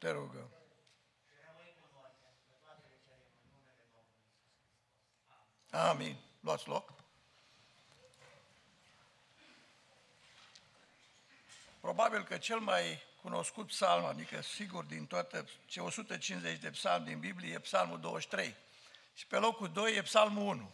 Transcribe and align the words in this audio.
Te 0.00 0.10
rugăm. 0.10 0.50
Amin. 5.70 6.16
Luați 6.40 6.68
loc. 6.68 6.92
Probabil 11.80 12.24
că 12.24 12.38
cel 12.38 12.58
mai 12.58 13.02
cunoscut 13.22 13.66
psalm, 13.66 14.04
adică 14.04 14.42
sigur 14.42 14.84
din 14.84 15.06
toate 15.06 15.44
ce 15.66 15.80
150 15.80 16.58
de 16.58 16.70
psalmi 16.70 17.06
din 17.06 17.18
Biblie, 17.18 17.54
e 17.54 17.58
psalmul 17.58 18.00
23. 18.00 18.54
Și 19.14 19.26
pe 19.26 19.36
locul 19.36 19.72
2 19.72 19.96
e 19.96 20.02
psalmul 20.02 20.46
1. 20.46 20.70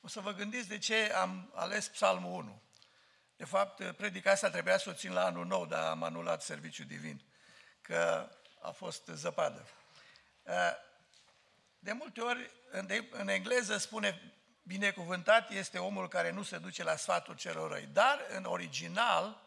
O 0.00 0.08
să 0.08 0.20
vă 0.20 0.32
gândiți 0.32 0.68
de 0.68 0.78
ce 0.78 1.12
am 1.12 1.50
ales 1.54 1.88
psalmul 1.88 2.32
1. 2.32 2.62
De 3.36 3.44
fapt, 3.44 3.92
predica 3.92 4.30
asta 4.30 4.50
trebuia 4.50 4.78
să 4.78 4.90
o 4.90 4.92
țin 4.92 5.12
la 5.12 5.24
anul 5.24 5.46
nou, 5.46 5.66
dar 5.66 5.90
am 5.90 6.02
anulat 6.02 6.42
serviciul 6.42 6.86
divin, 6.86 7.22
că 7.80 8.30
a 8.64 8.70
fost 8.70 9.06
zăpadă. 9.06 9.66
De 11.78 11.92
multe 11.92 12.20
ori, 12.20 12.50
în 13.10 13.28
engleză 13.28 13.76
spune 13.76 14.32
binecuvântat 14.62 15.50
este 15.50 15.78
omul 15.78 16.08
care 16.08 16.30
nu 16.30 16.42
se 16.42 16.58
duce 16.58 16.82
la 16.82 16.96
sfatul 16.96 17.34
celor 17.34 17.70
răi, 17.70 17.88
dar 17.92 18.26
în 18.28 18.44
original 18.44 19.42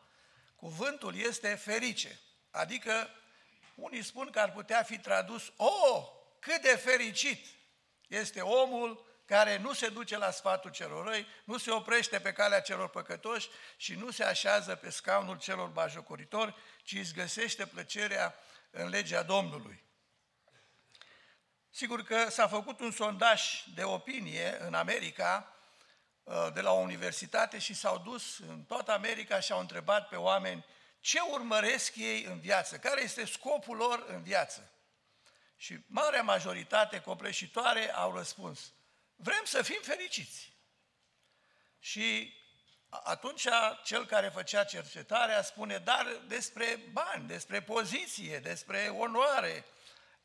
cuvântul 0.56 1.16
este 1.16 1.56
ferice. 1.56 2.20
Adică 2.52 3.10
unii 3.76 4.04
spun 4.04 4.30
că 4.30 4.40
ar 4.40 4.52
putea 4.52 4.84
fi 4.84 5.00
tradus, 5.00 5.54
o, 5.56 5.66
oh, 5.66 6.08
cât 6.40 6.62
de 6.62 6.76
fericit 6.76 7.46
este 8.08 8.42
omul 8.42 9.06
care 9.26 9.58
nu 9.58 9.74
se 9.74 9.90
duce 9.90 10.18
la 10.18 10.32
sfatul 10.32 10.72
celor 10.72 11.08
răi, 11.08 11.28
nu 11.44 11.58
se 11.58 11.72
oprește 11.72 12.20
pe 12.20 12.34
calea 12.34 12.62
celor 12.62 12.90
păcătoși 12.90 13.50
și 13.78 13.96
nu 13.96 14.12
se 14.12 14.24
așează 14.24 14.76
pe 14.76 14.90
scaunul 14.90 15.38
celor 15.38 15.68
bajocoritori, 15.68 16.56
ci 16.84 16.92
îți 16.92 17.14
găsește 17.14 17.66
plăcerea 17.66 18.36
în 18.70 18.90
legea 18.90 19.24
Domnului. 19.24 19.86
Sigur 21.70 22.04
că 22.04 22.30
s-a 22.30 22.48
făcut 22.48 22.80
un 22.80 22.92
sondaj 22.92 23.64
de 23.76 23.84
opinie 23.84 24.58
în 24.60 24.74
America, 24.74 25.56
uh, 26.24 26.48
de 26.54 26.62
la 26.62 26.72
o 26.72 26.80
universitate 26.80 27.60
și 27.60 27.74
s-au 27.74 27.98
dus 27.98 28.40
în 28.40 28.64
toată 28.64 28.92
America 28.92 29.40
și 29.40 29.52
au 29.52 29.60
întrebat 29.60 30.08
pe 30.08 30.16
oameni 30.16 30.66
ce 31.00 31.20
urmăresc 31.20 31.96
ei 31.96 32.24
în 32.24 32.40
viață, 32.40 32.78
care 32.78 33.02
este 33.02 33.26
scopul 33.26 33.78
lor 33.78 34.06
în 34.08 34.24
viață. 34.24 34.72
Și 35.56 35.78
marea 35.88 36.22
majoritate 36.22 37.02
copleșitoare 37.02 37.94
au 37.94 38.16
răspuns, 38.16 38.74
vrem 39.16 39.42
să 39.44 39.62
fim 39.62 39.80
fericiți. 39.82 40.54
Și 41.80 42.37
atunci 42.90 43.48
cel 43.84 44.06
care 44.06 44.30
făcea 44.30 44.64
cercetarea 44.64 45.42
spune, 45.42 45.78
dar 45.78 46.22
despre 46.28 46.80
bani, 46.92 47.28
despre 47.28 47.62
poziție, 47.62 48.40
despre 48.40 48.94
onoare, 48.98 49.66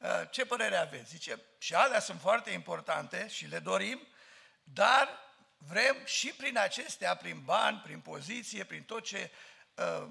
ă, 0.02 0.24
ce 0.24 0.44
părere 0.44 0.76
aveți? 0.76 1.10
Zice, 1.10 1.40
și 1.58 1.74
alea 1.74 2.00
sunt 2.00 2.20
foarte 2.20 2.50
importante 2.50 3.28
și 3.28 3.46
le 3.46 3.58
dorim, 3.58 4.06
dar 4.64 5.08
vrem 5.58 5.96
și 6.04 6.28
prin 6.28 6.58
acestea, 6.58 7.14
prin 7.16 7.42
bani, 7.44 7.80
prin 7.84 8.00
poziție, 8.00 8.64
prin 8.64 8.82
tot 8.82 9.04
ce 9.04 9.30
uh, 9.74 10.06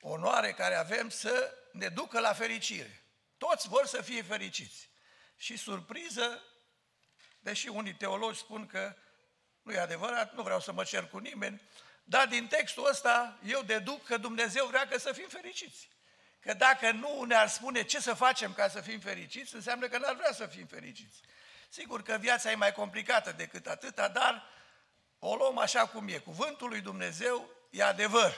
onoare 0.00 0.52
care 0.52 0.74
avem, 0.74 1.08
să 1.08 1.54
ne 1.72 1.88
ducă 1.88 2.20
la 2.20 2.32
fericire. 2.32 3.04
Toți 3.38 3.68
vor 3.68 3.86
să 3.86 4.02
fie 4.02 4.22
fericiți. 4.22 4.90
Și 5.36 5.56
surpriză, 5.56 6.42
deși 7.38 7.68
unii 7.68 7.94
teologi 7.94 8.38
spun 8.38 8.66
că 8.66 8.96
nu 9.62 9.72
e 9.72 9.78
adevărat, 9.78 10.34
nu 10.34 10.42
vreau 10.42 10.60
să 10.60 10.72
mă 10.72 10.84
cer 10.84 11.06
cu 11.06 11.18
nimeni, 11.18 11.62
dar 12.04 12.26
din 12.26 12.46
textul 12.46 12.88
ăsta 12.88 13.38
eu 13.44 13.62
deduc 13.62 14.04
că 14.04 14.16
Dumnezeu 14.16 14.66
vrea 14.66 14.88
că 14.88 14.98
să 14.98 15.12
fim 15.12 15.28
fericiți. 15.28 15.88
Că 16.40 16.54
dacă 16.54 16.90
nu 16.90 17.22
ne-ar 17.22 17.48
spune 17.48 17.82
ce 17.82 18.00
să 18.00 18.14
facem 18.14 18.52
ca 18.52 18.68
să 18.68 18.80
fim 18.80 19.00
fericiți, 19.00 19.54
înseamnă 19.54 19.88
că 19.88 19.98
n-ar 19.98 20.14
vrea 20.14 20.32
să 20.32 20.46
fim 20.46 20.66
fericiți. 20.66 21.20
Sigur 21.68 22.02
că 22.02 22.16
viața 22.20 22.50
e 22.50 22.54
mai 22.54 22.72
complicată 22.72 23.32
decât 23.32 23.66
atâta, 23.66 24.08
dar 24.08 24.46
o 25.18 25.34
luăm 25.34 25.58
așa 25.58 25.86
cum 25.86 26.08
e. 26.08 26.18
Cuvântul 26.18 26.68
lui 26.68 26.80
Dumnezeu 26.80 27.50
e 27.70 27.82
adevăr. 27.82 28.36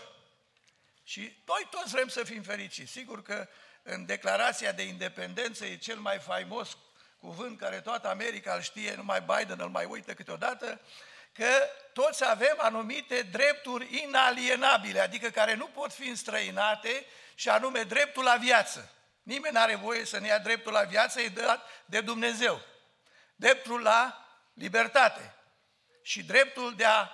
Și 1.05 1.43
noi 1.47 1.69
toți 1.71 1.91
vrem 1.91 2.09
să 2.09 2.25
fim 2.25 2.43
fericiți. 2.43 2.93
Sigur 2.93 3.23
că 3.23 3.49
în 3.83 4.07
declarația 4.07 4.73
de 4.73 4.83
independență 4.83 5.65
e 5.65 5.77
cel 5.77 5.99
mai 5.99 6.19
faimos 6.19 6.77
cuvânt 7.19 7.59
care 7.59 7.81
toată 7.81 8.09
America 8.09 8.55
îl 8.55 8.61
știe, 8.61 8.95
numai 8.95 9.21
Biden 9.21 9.61
îl 9.61 9.69
mai 9.69 9.85
uită 9.85 10.15
câteodată, 10.15 10.81
că 11.33 11.69
toți 11.93 12.25
avem 12.29 12.55
anumite 12.59 13.23
drepturi 13.23 14.03
inalienabile, 14.03 15.01
adică 15.01 15.31
care 15.31 15.55
nu 15.55 15.67
pot 15.67 15.93
fi 15.93 16.09
înstrăinate 16.09 17.07
și 17.35 17.49
anume 17.49 17.83
dreptul 17.83 18.25
la 18.25 18.37
viață. 18.37 18.91
Nimeni 19.23 19.55
nu 19.55 19.61
are 19.61 19.75
voie 19.75 20.05
să 20.05 20.19
ne 20.19 20.27
ia 20.27 20.39
dreptul 20.39 20.73
la 20.73 20.83
viață, 20.83 21.21
e 21.21 21.29
dat 21.29 21.67
de 21.85 22.01
Dumnezeu. 22.01 22.61
Dreptul 23.37 23.83
la 23.83 24.27
libertate 24.55 25.35
și 26.03 26.23
dreptul 26.23 26.75
de 26.77 26.85
a 26.85 27.09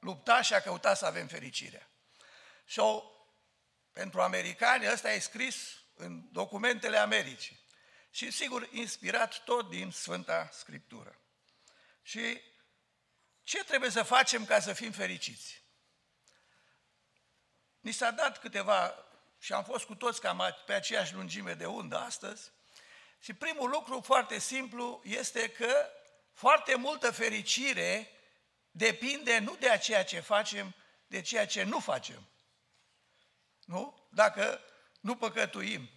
lupta 0.00 0.42
și 0.42 0.54
a 0.54 0.60
căuta 0.60 0.94
să 0.94 1.06
avem 1.06 1.26
fericirea. 1.26 1.88
Și 2.64 2.74
so, 2.74 3.02
pentru 3.92 4.20
americani 4.20 4.92
ăsta 4.92 5.12
e 5.12 5.18
scris 5.18 5.56
în 5.94 6.22
documentele 6.32 6.96
Americii. 6.96 7.60
Și 8.10 8.30
sigur, 8.30 8.68
inspirat 8.72 9.38
tot 9.44 9.68
din 9.68 9.90
Sfânta 9.90 10.48
Scriptură. 10.52 11.20
Și 12.02 12.40
ce 13.48 13.64
trebuie 13.64 13.90
să 13.90 14.02
facem 14.02 14.44
ca 14.44 14.60
să 14.60 14.72
fim 14.72 14.92
fericiți? 14.92 15.62
Ni 17.80 17.92
s-a 17.92 18.10
dat 18.10 18.38
câteva, 18.38 18.94
și 19.38 19.52
am 19.52 19.64
fost 19.64 19.84
cu 19.84 19.94
toți 19.94 20.20
cam 20.20 20.56
pe 20.66 20.72
aceeași 20.72 21.14
lungime 21.14 21.54
de 21.54 21.66
undă 21.66 21.98
astăzi, 21.98 22.50
și 23.20 23.34
primul 23.34 23.70
lucru 23.70 24.00
foarte 24.00 24.38
simplu 24.38 25.00
este 25.04 25.50
că 25.50 25.90
foarte 26.32 26.74
multă 26.74 27.10
fericire 27.10 28.10
depinde 28.70 29.38
nu 29.38 29.56
de 29.56 29.78
ceea 29.82 30.04
ce 30.04 30.20
facem, 30.20 30.74
de 31.06 31.20
ceea 31.20 31.46
ce 31.46 31.62
nu 31.62 31.80
facem. 31.80 32.28
Nu? 33.64 34.08
Dacă 34.10 34.60
nu 35.00 35.16
păcătuim, 35.16 35.90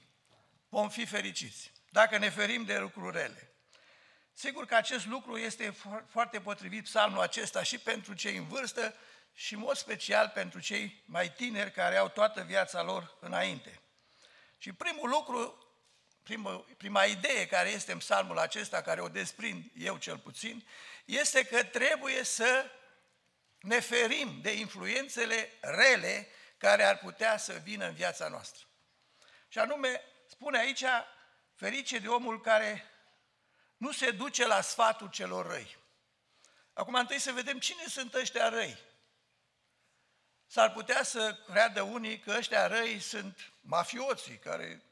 vom 0.69 0.89
fi 0.89 1.05
fericiți. 1.05 1.71
Dacă 1.89 2.17
ne 2.17 2.29
ferim 2.29 2.63
de 2.63 2.77
lucruri 2.77 3.17
rele. 3.17 3.50
Sigur 4.33 4.65
că 4.65 4.75
acest 4.75 5.05
lucru 5.05 5.37
este 5.37 5.75
foarte 6.07 6.41
potrivit 6.41 6.83
psalmul 6.83 7.21
acesta 7.21 7.63
și 7.63 7.77
pentru 7.77 8.13
cei 8.13 8.37
în 8.37 8.47
vârstă 8.47 8.95
și 9.33 9.53
în 9.53 9.59
mod 9.59 9.75
special 9.75 10.31
pentru 10.33 10.59
cei 10.59 11.03
mai 11.05 11.33
tineri 11.33 11.71
care 11.71 11.97
au 11.97 12.09
toată 12.09 12.41
viața 12.41 12.83
lor 12.83 13.17
înainte. 13.19 13.81
Și 14.57 14.73
primul 14.73 15.09
lucru, 15.09 15.67
prima, 16.23 16.65
prima 16.77 17.03
idee 17.03 17.47
care 17.47 17.69
este 17.69 17.91
în 17.91 17.97
psalmul 17.97 18.39
acesta, 18.39 18.81
care 18.81 19.01
o 19.01 19.09
desprind 19.09 19.65
eu 19.77 19.97
cel 19.97 20.17
puțin, 20.17 20.67
este 21.05 21.45
că 21.45 21.63
trebuie 21.63 22.23
să 22.23 22.71
ne 23.59 23.79
ferim 23.79 24.39
de 24.41 24.51
influențele 24.51 25.49
rele 25.61 26.27
care 26.57 26.83
ar 26.83 26.97
putea 26.97 27.37
să 27.37 27.53
vină 27.63 27.85
în 27.85 27.93
viața 27.93 28.27
noastră. 28.27 28.65
Și 29.47 29.59
anume, 29.59 30.01
spune 30.27 30.57
aici, 30.57 30.83
ferice 31.55 31.99
de 31.99 32.07
omul 32.07 32.41
care 32.41 32.85
nu 33.81 33.91
se 33.91 34.11
duce 34.11 34.47
la 34.47 34.61
sfatul 34.61 35.09
celor 35.09 35.47
răi. 35.47 35.77
Acum 36.73 36.93
întâi 36.93 37.19
să 37.19 37.31
vedem 37.31 37.59
cine 37.59 37.85
sunt 37.87 38.13
ăștia 38.13 38.49
răi. 38.49 38.77
S-ar 40.47 40.71
putea 40.71 41.03
să 41.03 41.37
creadă 41.45 41.81
unii 41.81 42.19
că 42.19 42.33
ăștia 42.37 42.67
răi 42.67 42.99
sunt 42.99 43.51
mafioții 43.61 44.37
care 44.37 44.83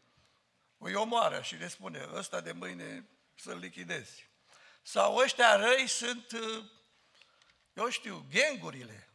îi 0.77 0.95
omoară 0.95 1.41
și 1.41 1.55
le 1.55 1.67
spune, 1.67 2.07
ăsta 2.13 2.41
de 2.41 2.51
mâine 2.51 3.09
să-l 3.35 3.57
lichidezi. 3.57 4.29
Sau 4.81 5.15
ăștia 5.15 5.55
răi 5.55 5.87
sunt, 5.87 6.31
eu 7.73 7.89
știu, 7.89 8.25
gengurile. 8.29 9.09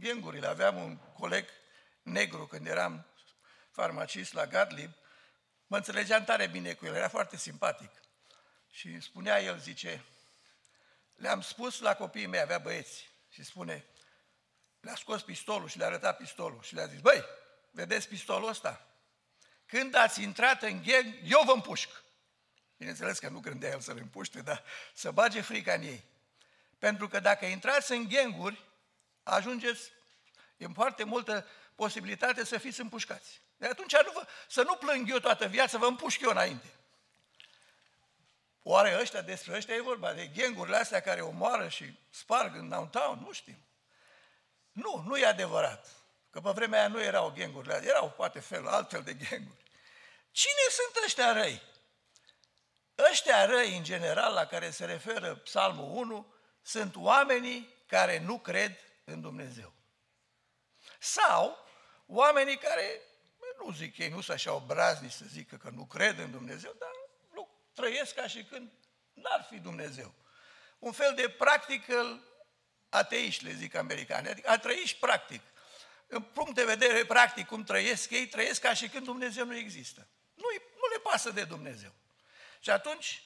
Gengurile. 0.00 0.46
Aveam 0.46 0.76
un 0.76 0.96
coleg 0.96 1.48
negru 2.02 2.46
când 2.46 2.66
eram 2.66 3.06
farmacist 3.70 4.32
la 4.32 4.46
Gadlib, 4.46 4.90
mă 5.66 5.76
înțelegeam 5.76 6.24
tare 6.24 6.46
bine 6.46 6.74
cu 6.74 6.86
el, 6.86 6.94
era 6.94 7.08
foarte 7.08 7.36
simpatic. 7.36 7.90
Și 8.78 9.00
spunea 9.00 9.40
el, 9.42 9.58
zice, 9.58 10.04
le-am 11.16 11.40
spus 11.40 11.80
la 11.80 11.94
copiii 11.94 12.26
mei, 12.26 12.40
avea 12.40 12.58
băieți, 12.58 13.10
și 13.30 13.42
spune, 13.42 13.84
le-a 14.80 14.94
scos 14.94 15.22
pistolul 15.22 15.68
și 15.68 15.78
le-a 15.78 15.86
arătat 15.86 16.16
pistolul 16.16 16.62
și 16.62 16.74
le-a 16.74 16.86
zis, 16.86 17.00
băi, 17.00 17.24
vedeți 17.70 18.08
pistolul 18.08 18.48
ăsta? 18.48 18.86
Când 19.66 19.94
ați 19.94 20.22
intrat 20.22 20.62
în 20.62 20.82
gang, 20.82 21.14
eu 21.24 21.42
vă 21.44 21.52
împușc. 21.52 22.02
Bineînțeles 22.76 23.18
că 23.18 23.28
nu 23.28 23.40
gândea 23.40 23.70
el 23.70 23.80
să 23.80 23.92
le 23.92 24.00
împuște, 24.00 24.40
dar 24.40 24.64
să 24.94 25.10
bage 25.10 25.40
frica 25.40 25.72
în 25.72 25.82
ei. 25.82 26.04
Pentru 26.78 27.08
că 27.08 27.20
dacă 27.20 27.44
intrați 27.44 27.92
în 27.92 28.08
genguri, 28.08 28.64
ajungeți, 29.22 29.90
e 30.56 30.66
foarte 30.66 31.04
multă 31.04 31.46
posibilitate 31.74 32.44
să 32.44 32.58
fiți 32.58 32.80
împușcați. 32.80 33.40
De 33.56 33.66
atunci 33.66 33.92
nu 34.04 34.10
vă, 34.12 34.26
să 34.48 34.62
nu 34.62 34.74
plâng 34.74 35.10
eu 35.10 35.18
toată 35.18 35.46
viața, 35.46 35.78
vă 35.78 35.86
împușc 35.86 36.20
eu 36.20 36.30
înainte. 36.30 36.77
Oare 38.70 38.98
ăștia, 39.00 39.20
despre 39.20 39.56
ăștia 39.56 39.74
e 39.74 39.80
vorba 39.80 40.12
de 40.12 40.30
gengurile 40.30 40.76
astea 40.76 41.00
care 41.00 41.20
omoară 41.20 41.68
și 41.68 41.98
sparg 42.10 42.54
în 42.54 42.68
downtown? 42.68 43.22
Nu 43.26 43.32
știm. 43.32 43.58
Nu, 44.72 45.04
nu 45.06 45.16
e 45.16 45.26
adevărat. 45.26 45.86
Că 46.30 46.40
pe 46.40 46.50
vremea 46.50 46.78
aia 46.78 46.88
nu 46.88 47.02
erau 47.02 47.32
gengurile, 47.34 47.80
erau 47.84 48.10
poate 48.10 48.40
fel, 48.40 48.66
altfel 48.66 49.02
de 49.02 49.16
genguri. 49.16 49.62
Cine 50.30 50.66
sunt 50.70 51.04
ăștia 51.04 51.32
răi? 51.32 51.62
Ăștia 53.10 53.44
răi, 53.44 53.76
în 53.76 53.84
general, 53.84 54.32
la 54.32 54.46
care 54.46 54.70
se 54.70 54.84
referă 54.84 55.34
Psalmul 55.34 55.96
1, 55.96 56.34
sunt 56.62 56.96
oamenii 56.96 57.74
care 57.86 58.18
nu 58.18 58.38
cred 58.38 58.78
în 59.04 59.20
Dumnezeu. 59.20 59.72
Sau 60.98 61.66
oamenii 62.06 62.58
care, 62.58 63.00
nu 63.58 63.72
zic 63.72 63.98
ei, 63.98 64.08
nu 64.08 64.20
sunt 64.20 64.36
așa 64.36 64.52
obraznici 64.52 65.12
să 65.12 65.24
zică 65.28 65.56
că 65.56 65.70
nu 65.70 65.84
cred 65.84 66.18
în 66.18 66.30
Dumnezeu, 66.30 66.74
dar 66.78 66.88
nu, 66.88 66.97
trăiesc 67.78 68.14
ca 68.14 68.26
și 68.26 68.44
când 68.44 68.70
n-ar 69.12 69.46
fi 69.50 69.58
Dumnezeu. 69.58 70.14
Un 70.78 70.92
fel 70.92 71.14
de 71.14 71.28
practical 71.28 72.20
ateiști, 72.88 73.44
le 73.44 73.52
zic 73.52 73.74
americani, 73.74 74.28
adică 74.28 74.50
ateiști 74.50 74.98
practic. 74.98 75.42
În 76.06 76.22
punct 76.22 76.54
de 76.54 76.64
vedere 76.64 77.04
practic, 77.06 77.46
cum 77.46 77.64
trăiesc 77.64 78.10
ei, 78.10 78.26
trăiesc 78.28 78.60
ca 78.60 78.74
și 78.74 78.88
când 78.88 79.04
Dumnezeu 79.04 79.44
nu 79.44 79.56
există. 79.56 80.06
Nu, 80.34 80.46
nu 80.76 80.88
le 80.92 80.98
pasă 81.02 81.30
de 81.30 81.44
Dumnezeu. 81.44 81.92
Și 82.60 82.70
atunci, 82.70 83.22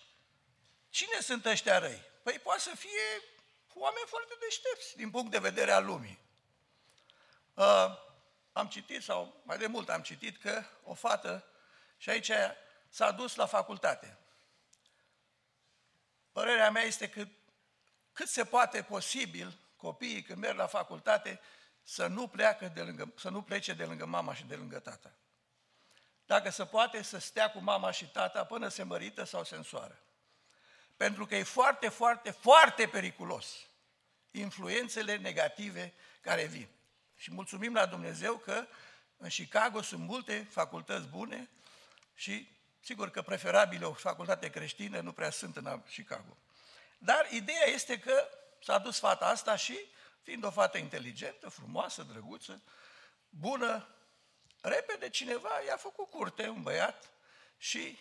cine 0.90 1.20
sunt 1.20 1.44
ăștia 1.44 1.78
răi? 1.78 2.02
Păi 2.22 2.38
poate 2.38 2.60
să 2.60 2.76
fie 2.76 3.22
oameni 3.74 4.06
foarte 4.06 4.34
deștepți 4.40 4.96
din 4.96 5.10
punct 5.10 5.30
de 5.30 5.38
vedere 5.38 5.70
al 5.70 5.84
lumii. 5.84 6.18
Uh, 7.54 7.86
am 8.52 8.66
citit, 8.66 9.02
sau 9.02 9.42
mai 9.44 9.58
de 9.58 9.66
mult 9.66 9.88
am 9.88 10.02
citit, 10.02 10.40
că 10.40 10.64
o 10.84 10.94
fată, 10.94 11.44
și 11.96 12.10
aici 12.10 12.30
s-a 12.88 13.10
dus 13.10 13.34
la 13.34 13.46
facultate. 13.46 14.16
Părerea 16.32 16.70
mea 16.70 16.82
este 16.82 17.08
că 17.08 17.26
cât 18.12 18.28
se 18.28 18.44
poate 18.44 18.82
posibil 18.82 19.58
copiii 19.76 20.22
când 20.22 20.38
merg 20.38 20.56
la 20.56 20.66
facultate 20.66 21.40
să 21.82 22.06
nu, 22.06 22.28
pleacă 22.28 22.68
de 22.74 22.80
lângă, 22.80 23.12
să 23.16 23.28
nu 23.28 23.42
plece 23.42 23.72
de 23.72 23.84
lângă 23.84 24.06
mama 24.06 24.34
și 24.34 24.44
de 24.44 24.54
lângă 24.54 24.78
tata. 24.78 25.12
Dacă 26.26 26.50
se 26.50 26.64
poate 26.64 27.02
să 27.02 27.18
stea 27.18 27.50
cu 27.50 27.58
mama 27.58 27.90
și 27.90 28.06
tata 28.10 28.44
până 28.44 28.68
se 28.68 28.82
mărită 28.82 29.24
sau 29.24 29.44
se 29.44 29.54
însoară. 29.54 29.98
Pentru 30.96 31.26
că 31.26 31.36
e 31.36 31.42
foarte, 31.42 31.88
foarte, 31.88 32.30
foarte 32.30 32.86
periculos 32.86 33.66
influențele 34.30 35.16
negative 35.16 35.94
care 36.20 36.44
vin. 36.44 36.68
Și 37.16 37.32
mulțumim 37.32 37.74
la 37.74 37.86
Dumnezeu 37.86 38.36
că 38.36 38.66
în 39.16 39.28
Chicago 39.28 39.82
sunt 39.82 40.00
multe 40.00 40.46
facultăți 40.50 41.06
bune 41.06 41.50
și 42.14 42.48
sigur 42.82 43.10
că 43.10 43.22
preferabil 43.22 43.84
o 43.84 43.92
facultate 43.92 44.50
creștină 44.50 45.00
nu 45.00 45.12
prea 45.12 45.30
sunt 45.30 45.56
în 45.56 45.82
Chicago. 45.82 46.36
Dar 46.98 47.28
ideea 47.30 47.68
este 47.68 47.98
că 47.98 48.28
s-a 48.64 48.78
dus 48.78 48.98
fata 48.98 49.26
asta 49.26 49.56
și, 49.56 49.78
fiind 50.22 50.44
o 50.44 50.50
fată 50.50 50.78
inteligentă, 50.78 51.48
frumoasă, 51.48 52.02
drăguță, 52.02 52.62
bună, 53.28 53.88
repede 54.60 55.08
cineva 55.08 55.50
i-a 55.66 55.76
făcut 55.76 56.10
curte, 56.10 56.48
un 56.48 56.62
băiat, 56.62 57.10
și 57.56 57.98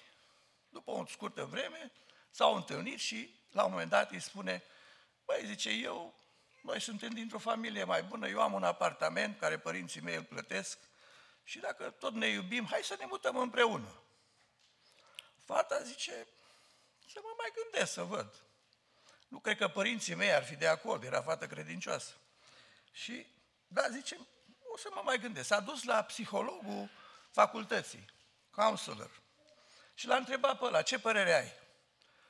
după 0.70 0.92
o 0.92 1.06
scurtă 1.06 1.46
vreme 1.46 1.92
s-au 2.30 2.56
întâlnit 2.56 3.00
și 3.00 3.36
la 3.52 3.64
un 3.64 3.72
moment 3.72 3.90
dat 3.90 4.12
îi 4.12 4.20
spune, 4.20 4.64
băi, 5.26 5.46
zice, 5.46 5.70
eu, 5.70 6.14
noi 6.62 6.80
suntem 6.82 7.10
dintr-o 7.10 7.40
familie 7.40 7.84
mai 7.84 8.04
bună, 8.04 8.28
eu 8.28 8.42
am 8.42 8.54
un 8.54 8.64
apartament 8.64 9.40
care 9.40 9.60
părinții 9.60 10.02
mei 10.02 10.16
îl 10.16 10.24
plătesc 10.24 10.78
și 11.44 11.60
dacă 11.60 11.90
tot 11.90 12.14
ne 12.14 12.28
iubim, 12.28 12.66
hai 12.66 12.84
să 12.84 12.96
ne 13.00 13.06
mutăm 13.10 13.38
împreună. 13.38 14.02
Fata 15.54 15.82
zice, 15.82 16.28
să 17.08 17.20
mă 17.24 17.34
mai 17.38 17.52
gândesc 17.56 17.92
să 17.92 18.04
văd. 18.04 18.44
Nu 19.28 19.40
cred 19.40 19.58
că 19.58 19.68
părinții 19.68 20.16
mei 20.16 20.34
ar 20.34 20.44
fi 20.44 20.56
de 20.56 20.68
acord, 20.68 21.04
era 21.04 21.22
fată 21.22 21.48
credincioasă. 21.48 22.14
Și, 22.92 23.28
da, 23.68 23.90
zice, 23.90 24.28
o 24.74 24.78
să 24.78 24.90
mă 24.94 25.02
mai 25.04 25.18
gândesc. 25.18 25.48
S-a 25.48 25.60
dus 25.60 25.84
la 25.84 26.04
psihologul 26.04 26.90
facultății, 27.32 28.06
counselor, 28.52 29.22
și 29.94 30.08
l-a 30.08 30.16
întrebat 30.16 30.60
pe 30.60 30.66
ăla, 30.66 30.82
ce 30.82 31.00
părere 31.00 31.34
ai? 31.34 31.52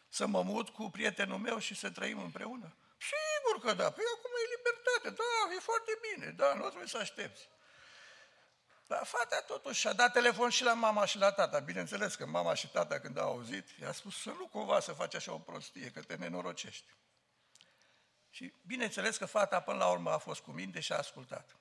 Să 0.10 0.26
mă 0.26 0.42
mut 0.42 0.70
cu 0.70 0.90
prietenul 0.90 1.38
meu 1.38 1.58
și 1.60 1.76
să 1.76 1.90
trăim 1.90 2.20
împreună? 2.20 2.76
Sigur 2.98 3.66
că 3.66 3.74
da, 3.74 3.92
păi 3.92 4.04
acum 4.16 4.32
e 4.44 4.56
libertate, 4.56 5.10
da, 5.24 5.56
e 5.56 5.60
foarte 5.60 6.00
bine, 6.10 6.32
da, 6.32 6.54
nu 6.54 6.68
trebuie 6.68 6.88
să 6.88 6.98
aștepți. 6.98 7.50
Dar 8.92 9.06
fata 9.06 9.42
totuși 9.42 9.80
și-a 9.80 9.94
dat 9.94 10.12
telefon 10.12 10.50
și 10.50 10.64
la 10.64 10.74
mama 10.74 11.06
și 11.06 11.18
la 11.18 11.32
tata. 11.32 11.60
Bineînțeles 11.60 12.16
că 12.16 12.26
mama 12.26 12.54
și 12.54 12.68
tata 12.68 13.00
când 13.00 13.18
au 13.18 13.30
auzit, 13.30 13.70
i-a 13.82 13.92
spus 13.92 14.22
să 14.22 14.30
nu 14.30 14.48
cumva 14.48 14.80
să 14.80 14.92
faci 14.92 15.16
așa 15.16 15.34
o 15.34 15.38
prostie, 15.38 15.92
că 15.92 16.02
te 16.02 16.16
nenorocești. 16.16 16.86
Și 18.30 18.54
bineînțeles 18.66 19.18
că 19.18 19.26
fata 19.26 19.60
până 19.60 19.78
la 19.78 19.88
urmă 19.88 20.12
a 20.12 20.18
fost 20.18 20.42
cu 20.42 20.52
minte 20.52 20.80
și 20.80 20.92
a 20.92 20.98
ascultat. 20.98 21.56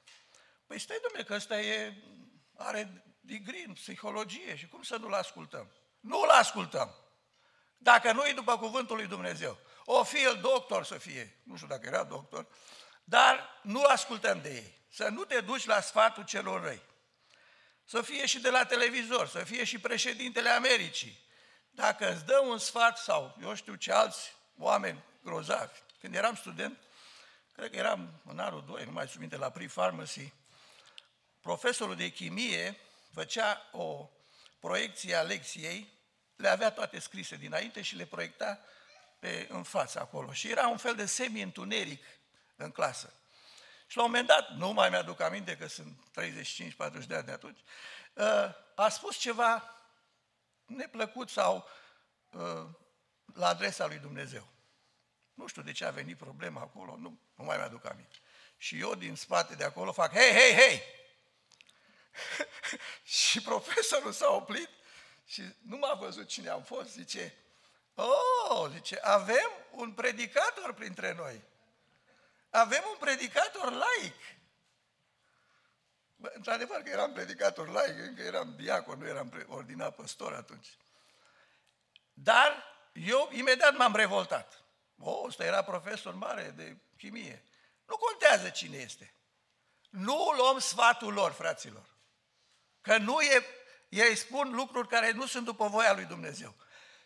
Păi 0.66 0.78
stai, 0.78 0.98
domnule, 1.02 1.24
că 1.24 1.34
ăsta 1.34 1.60
e, 1.60 1.94
are 2.56 3.04
degree 3.20 3.64
în 3.66 3.72
psihologie 3.72 4.56
și 4.56 4.68
cum 4.68 4.82
să 4.82 4.96
nu-l 4.96 5.14
ascultăm? 5.14 5.72
Nu-l 6.00 6.28
ascultăm! 6.28 6.94
Dacă 7.78 8.12
nu 8.12 8.26
e 8.26 8.32
după 8.32 8.58
cuvântul 8.58 8.96
lui 8.96 9.06
Dumnezeu. 9.06 9.58
O 9.84 10.04
fi 10.04 10.22
el 10.22 10.38
doctor 10.40 10.84
să 10.84 10.98
fie, 10.98 11.40
nu 11.42 11.56
știu 11.56 11.68
dacă 11.68 11.86
era 11.86 12.04
doctor, 12.04 12.46
dar 13.04 13.60
nu 13.62 13.82
ascultăm 13.82 14.40
de 14.40 14.54
ei. 14.54 14.78
Să 14.92 15.08
nu 15.08 15.24
te 15.24 15.40
duci 15.40 15.66
la 15.66 15.80
sfatul 15.80 16.24
celor 16.24 16.62
răi 16.62 16.88
să 17.90 18.02
fie 18.02 18.26
și 18.26 18.38
de 18.38 18.50
la 18.50 18.64
televizor, 18.64 19.28
să 19.28 19.44
fie 19.44 19.64
și 19.64 19.78
președintele 19.78 20.48
Americii. 20.48 21.18
Dacă 21.70 22.12
îți 22.12 22.24
dă 22.24 22.38
un 22.38 22.58
sfat 22.58 22.98
sau 22.98 23.36
eu 23.42 23.54
știu 23.54 23.74
ce 23.74 23.92
alți 23.92 24.32
oameni 24.58 25.02
grozavi. 25.22 25.78
Când 26.00 26.14
eram 26.14 26.34
student, 26.34 26.78
cred 27.52 27.70
că 27.70 27.76
eram 27.76 28.20
în 28.24 28.38
anul 28.38 28.64
2, 28.66 28.84
nu 28.84 28.90
mai 28.90 29.06
știu 29.06 29.20
minte, 29.20 29.36
la 29.36 29.50
pre-pharmacy, 29.50 30.32
profesorul 31.40 31.96
de 31.96 32.08
chimie 32.08 32.76
făcea 33.12 33.68
o 33.72 34.10
proiecție 34.60 35.14
a 35.14 35.22
lecției, 35.22 35.92
le 36.36 36.48
avea 36.48 36.70
toate 36.70 36.98
scrise 36.98 37.36
dinainte 37.36 37.82
și 37.82 37.96
le 37.96 38.04
proiecta 38.04 38.60
pe, 39.18 39.46
în 39.48 39.62
față 39.62 40.00
acolo. 40.00 40.32
Și 40.32 40.50
era 40.50 40.68
un 40.68 40.76
fel 40.76 40.94
de 40.94 41.06
semi-întuneric 41.06 42.04
în 42.56 42.70
clasă. 42.70 43.12
Și 43.90 43.96
la 43.96 44.02
un 44.02 44.10
moment 44.10 44.28
dat, 44.28 44.50
nu 44.50 44.72
mai 44.72 44.90
mi-aduc 44.90 45.20
aminte 45.20 45.56
că 45.56 45.66
sunt 45.66 45.98
35-40 47.02 47.06
de 47.06 47.14
ani 47.14 47.24
de 47.24 47.32
atunci, 47.32 47.58
uh, 48.14 48.54
a 48.74 48.88
spus 48.88 49.16
ceva 49.16 49.76
neplăcut 50.66 51.28
sau 51.28 51.68
uh, 52.30 52.66
la 53.34 53.46
adresa 53.48 53.86
lui 53.86 53.98
Dumnezeu. 53.98 54.48
Nu 55.34 55.46
știu 55.46 55.62
de 55.62 55.72
ce 55.72 55.84
a 55.84 55.90
venit 55.90 56.16
problema 56.16 56.60
acolo, 56.60 56.96
nu, 56.96 57.20
nu 57.34 57.44
mai 57.44 57.56
mi-aduc 57.56 57.84
aminte. 57.84 58.16
Și 58.56 58.78
eu 58.78 58.94
din 58.94 59.16
spate 59.16 59.54
de 59.54 59.64
acolo 59.64 59.92
fac, 59.92 60.12
hei, 60.12 60.32
hei, 60.32 60.54
hei! 60.54 60.82
și 63.30 63.42
profesorul 63.42 64.12
s-a 64.12 64.30
oprit 64.30 64.68
și 65.26 65.42
nu 65.62 65.76
m-a 65.76 65.94
văzut 65.94 66.28
cine 66.28 66.48
am 66.48 66.62
fost, 66.62 66.90
zice, 66.90 67.34
oh, 67.94 68.70
zice, 68.72 68.98
avem 69.02 69.50
un 69.70 69.92
predicator 69.92 70.74
printre 70.74 71.12
noi. 71.12 71.48
Avem 72.50 72.82
un 72.90 72.96
predicator 72.98 73.72
laic. 73.72 74.16
Bă, 76.16 76.32
într-adevăr 76.34 76.82
că 76.82 76.90
eram 76.90 77.12
predicator 77.12 77.68
laic, 77.68 77.98
încă 77.98 78.22
eram 78.22 78.54
diacon, 78.56 78.98
nu 78.98 79.06
eram 79.06 79.46
ordinat 79.46 79.94
păstor 79.94 80.34
atunci. 80.34 80.76
Dar 82.12 82.64
eu 82.92 83.28
imediat 83.32 83.76
m-am 83.76 83.94
revoltat. 83.94 84.64
O, 84.98 85.24
ăsta 85.24 85.44
era 85.44 85.62
profesor 85.62 86.14
mare 86.14 86.50
de 86.50 86.76
chimie. 86.96 87.44
Nu 87.86 87.96
contează 87.96 88.48
cine 88.48 88.76
este. 88.76 89.14
Nu 89.90 90.32
luăm 90.36 90.58
sfatul 90.58 91.12
lor, 91.12 91.32
fraților. 91.32 91.94
Că 92.80 92.96
nu 92.96 93.20
e, 93.20 93.44
ei 93.88 94.16
spun 94.16 94.54
lucruri 94.54 94.88
care 94.88 95.10
nu 95.10 95.26
sunt 95.26 95.44
după 95.44 95.68
voia 95.68 95.92
lui 95.92 96.04
Dumnezeu. 96.04 96.54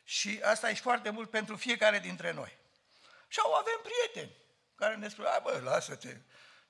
Și 0.04 0.40
asta 0.42 0.70
e 0.70 0.74
foarte 0.74 1.10
mult 1.10 1.30
pentru 1.30 1.56
fiecare 1.56 1.98
dintre 1.98 2.30
noi. 2.30 2.58
Și 3.28 3.38
au 3.38 3.54
avem 3.54 3.80
prieteni 3.82 4.43
care 4.74 4.96
ne 4.96 5.08
spune, 5.08 5.28
bă, 5.42 5.60
lasă-te, 5.62 6.20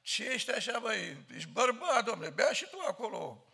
ce 0.00 0.24
ești 0.24 0.50
așa, 0.50 0.78
băi, 0.78 1.24
ești 1.34 1.48
bărbat, 1.48 2.04
domnule, 2.04 2.30
bea 2.30 2.52
și 2.52 2.68
tu 2.70 2.78
acolo, 2.88 3.46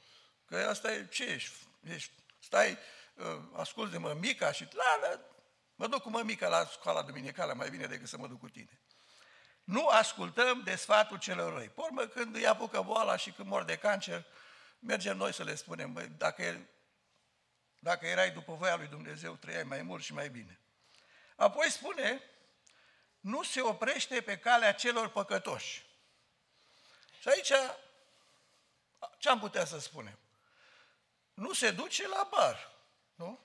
că 0.46 0.56
asta 0.56 0.92
e, 0.92 1.06
ce 1.06 1.24
ești, 1.24 1.56
ești 1.80 2.12
stai, 2.38 2.78
uh, 3.14 3.42
asculți 3.52 3.92
de 3.92 3.98
mămica 3.98 4.52
și, 4.52 4.68
la, 4.72 5.08
la, 5.08 5.20
mă 5.74 5.86
duc 5.86 6.02
cu 6.02 6.10
mămica 6.10 6.48
la 6.48 6.66
școala 6.66 7.02
duminicală 7.02 7.54
mai 7.54 7.70
bine 7.70 7.86
decât 7.86 8.08
să 8.08 8.18
mă 8.18 8.26
duc 8.26 8.38
cu 8.38 8.48
tine. 8.48 8.80
Nu 9.64 9.86
ascultăm 9.86 10.62
de 10.62 10.74
sfatul 10.74 11.18
celor 11.18 11.54
răi. 11.54 11.68
Pormă, 11.68 12.06
când 12.06 12.34
îi 12.34 12.46
apucă 12.46 12.80
boala 12.80 13.16
și 13.16 13.30
când 13.30 13.48
mor 13.48 13.64
de 13.64 13.76
cancer, 13.76 14.26
mergem 14.78 15.16
noi 15.16 15.32
să 15.32 15.44
le 15.44 15.54
spunem, 15.54 15.92
băi, 15.92 16.08
dacă, 16.08 16.68
dacă 17.78 18.06
erai 18.06 18.30
după 18.30 18.54
voia 18.54 18.76
lui 18.76 18.86
Dumnezeu, 18.86 19.34
trăiai 19.34 19.62
mai 19.62 19.82
mult 19.82 20.02
și 20.02 20.12
mai 20.12 20.28
bine. 20.28 20.60
Apoi 21.36 21.70
spune 21.70 22.22
nu 23.20 23.42
se 23.42 23.60
oprește 23.60 24.20
pe 24.20 24.38
calea 24.38 24.74
celor 24.74 25.08
păcătoși. 25.08 25.84
Și 27.20 27.28
aici, 27.28 27.52
ce 29.18 29.28
am 29.28 29.38
putea 29.38 29.64
să 29.64 29.78
spunem? 29.78 30.18
Nu 31.34 31.52
se 31.52 31.70
duce 31.70 32.08
la 32.08 32.28
bar, 32.30 32.70
nu? 33.14 33.40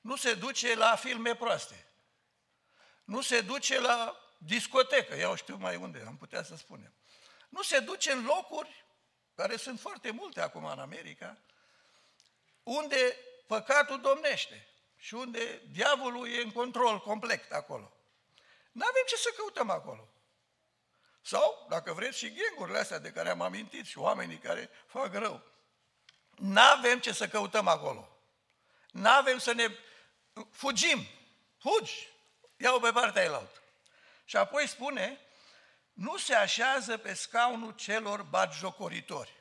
Nu 0.00 0.16
se 0.16 0.34
duce 0.34 0.74
la 0.74 0.96
filme 0.96 1.36
proaste. 1.36 1.86
Nu 3.04 3.20
se 3.20 3.40
duce 3.40 3.80
la 3.80 4.20
discotecă, 4.38 5.14
eu 5.14 5.34
știu 5.34 5.56
mai 5.56 5.76
unde, 5.76 6.04
am 6.06 6.16
putea 6.16 6.42
să 6.42 6.56
spunem. 6.56 6.92
Nu 7.48 7.62
se 7.62 7.78
duce 7.78 8.12
în 8.12 8.24
locuri, 8.24 8.84
care 9.34 9.56
sunt 9.56 9.80
foarte 9.80 10.10
multe 10.10 10.40
acum 10.40 10.64
în 10.64 10.78
America, 10.78 11.38
unde 12.62 13.16
păcatul 13.46 14.00
domnește 14.00 14.68
și 14.96 15.14
unde 15.14 15.62
diavolul 15.70 16.28
e 16.28 16.40
în 16.40 16.52
control 16.52 17.00
complet 17.00 17.52
acolo. 17.52 17.95
Nu 18.76 18.84
avem 18.84 19.02
ce 19.06 19.16
să 19.16 19.32
căutăm 19.36 19.70
acolo. 19.70 20.08
Sau, 21.20 21.66
dacă 21.68 21.92
vreți, 21.92 22.18
și 22.18 22.32
ghengurile 22.32 22.78
astea 22.78 22.98
de 22.98 23.10
care 23.10 23.28
am 23.28 23.40
amintit 23.40 23.86
și 23.86 23.98
oamenii 23.98 24.38
care 24.38 24.70
fac 24.86 25.14
rău. 25.14 25.42
Nu 26.36 26.60
avem 26.60 27.00
ce 27.00 27.12
să 27.12 27.28
căutăm 27.28 27.66
acolo. 27.68 28.18
Nu 28.90 29.08
avem 29.08 29.38
să 29.38 29.52
ne 29.52 29.68
fugim. 30.50 31.06
Fugi. 31.58 32.08
Iau 32.56 32.80
pe 32.80 32.90
partea 32.90 33.22
elaltă. 33.22 33.62
Și 34.24 34.36
apoi 34.36 34.66
spune, 34.66 35.20
nu 35.92 36.16
se 36.16 36.34
așează 36.34 36.98
pe 36.98 37.14
scaunul 37.14 37.72
celor 37.72 38.22
batjocoritori. 38.22 39.32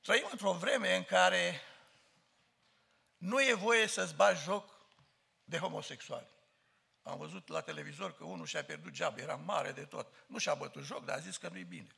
Trăim 0.00 0.28
într-o 0.30 0.52
vreme 0.52 0.96
în 0.96 1.04
care 1.04 1.60
nu 3.16 3.42
e 3.42 3.54
voie 3.54 3.86
să-ți 3.86 4.14
bagi 4.14 4.42
joc 4.42 4.70
de 5.44 5.58
homosexuali. 5.58 6.38
Am 7.10 7.18
văzut 7.18 7.48
la 7.48 7.60
televizor 7.60 8.14
că 8.14 8.24
unul 8.24 8.46
și-a 8.46 8.64
pierdut 8.64 8.92
geab, 8.92 9.18
era 9.18 9.34
mare 9.34 9.72
de 9.72 9.84
tot. 9.84 10.12
Nu 10.26 10.38
și-a 10.38 10.54
bătut 10.54 10.84
joc, 10.84 11.04
dar 11.04 11.16
a 11.16 11.20
zis 11.20 11.36
că 11.36 11.48
nu-i 11.48 11.64
bine. 11.64 11.96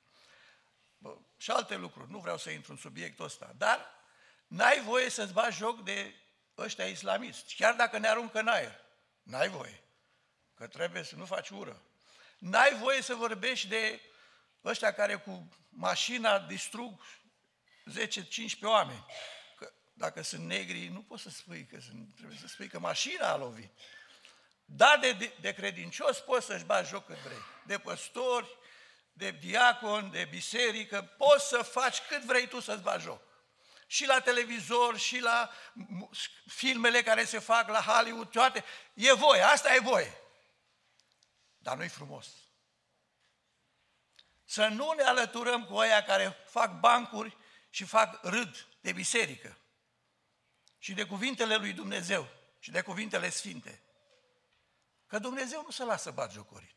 Bă, 0.98 1.16
și 1.36 1.50
alte 1.50 1.76
lucruri, 1.76 2.10
nu 2.10 2.18
vreau 2.18 2.38
să 2.38 2.50
intru 2.50 2.72
în 2.72 2.78
subiectul 2.78 3.24
ăsta, 3.24 3.52
dar 3.56 3.86
n-ai 4.46 4.80
voie 4.80 5.08
să-ți 5.08 5.32
bagi 5.32 5.56
joc 5.56 5.84
de 5.84 6.14
ăștia 6.56 6.84
islamiști, 6.84 7.54
chiar 7.54 7.74
dacă 7.74 7.98
ne 7.98 8.08
aruncă 8.08 8.38
în 8.38 8.48
aer. 8.48 8.80
N-ai 9.22 9.48
voie, 9.48 9.82
că 10.54 10.66
trebuie 10.66 11.02
să 11.02 11.16
nu 11.16 11.24
faci 11.24 11.48
ură. 11.48 11.82
N-ai 12.38 12.74
voie 12.74 13.02
să 13.02 13.14
vorbești 13.14 13.68
de 13.68 14.00
ăștia 14.64 14.94
care 14.94 15.16
cu 15.16 15.48
mașina 15.68 16.38
distrug 16.38 17.04
10-15 17.90 18.60
oameni. 18.62 19.06
Că 19.56 19.72
dacă 19.92 20.22
sunt 20.22 20.44
negri, 20.44 20.86
nu 20.86 21.02
poți 21.02 21.22
să 21.22 21.30
spui 21.30 21.66
că 21.66 21.80
sunt, 21.80 22.14
trebuie 22.16 22.38
să 22.38 22.46
spui 22.46 22.68
că 22.68 22.78
mașina 22.78 23.28
a 23.28 23.36
lovit. 23.36 23.70
Da, 24.76 24.96
de, 25.00 25.12
de, 25.12 25.32
de 25.40 25.52
credincios 25.52 26.18
poți 26.18 26.46
să-și 26.46 26.64
bagi 26.64 26.88
joc 26.88 27.06
cât 27.06 27.16
vrei. 27.16 27.42
De 27.66 27.78
păstori, 27.78 28.56
de 29.12 29.30
diacon, 29.30 30.10
de 30.10 30.24
biserică, 30.30 31.02
poți 31.02 31.48
să 31.48 31.62
faci 31.62 32.00
cât 32.00 32.22
vrei 32.22 32.48
tu 32.48 32.60
să-ți 32.60 32.82
bagi 32.82 33.04
joc. 33.04 33.22
Și 33.86 34.06
la 34.06 34.20
televizor, 34.20 34.98
și 34.98 35.18
la 35.18 35.50
filmele 36.46 37.02
care 37.02 37.24
se 37.24 37.38
fac 37.38 37.68
la 37.68 37.80
Hollywood, 37.80 38.30
toate. 38.30 38.64
E 38.94 39.12
voie, 39.12 39.42
asta 39.42 39.74
e 39.74 39.78
voie. 39.78 40.18
Dar 41.58 41.76
nu-i 41.76 41.88
frumos. 41.88 42.26
Să 44.44 44.66
nu 44.66 44.92
ne 44.92 45.02
alăturăm 45.02 45.64
cu 45.64 45.74
oia 45.74 46.02
care 46.02 46.36
fac 46.46 46.80
bancuri 46.80 47.36
și 47.70 47.84
fac 47.84 48.22
râd 48.22 48.66
de 48.80 48.92
biserică 48.92 49.58
și 50.78 50.92
de 50.92 51.04
cuvintele 51.04 51.56
lui 51.56 51.72
Dumnezeu 51.72 52.28
și 52.58 52.70
de 52.70 52.80
cuvintele 52.80 53.30
sfinte. 53.30 53.82
Că 55.12 55.18
Dumnezeu 55.18 55.62
nu 55.62 55.70
se 55.70 55.84
lasă 55.84 56.10
batjocorit. 56.10 56.76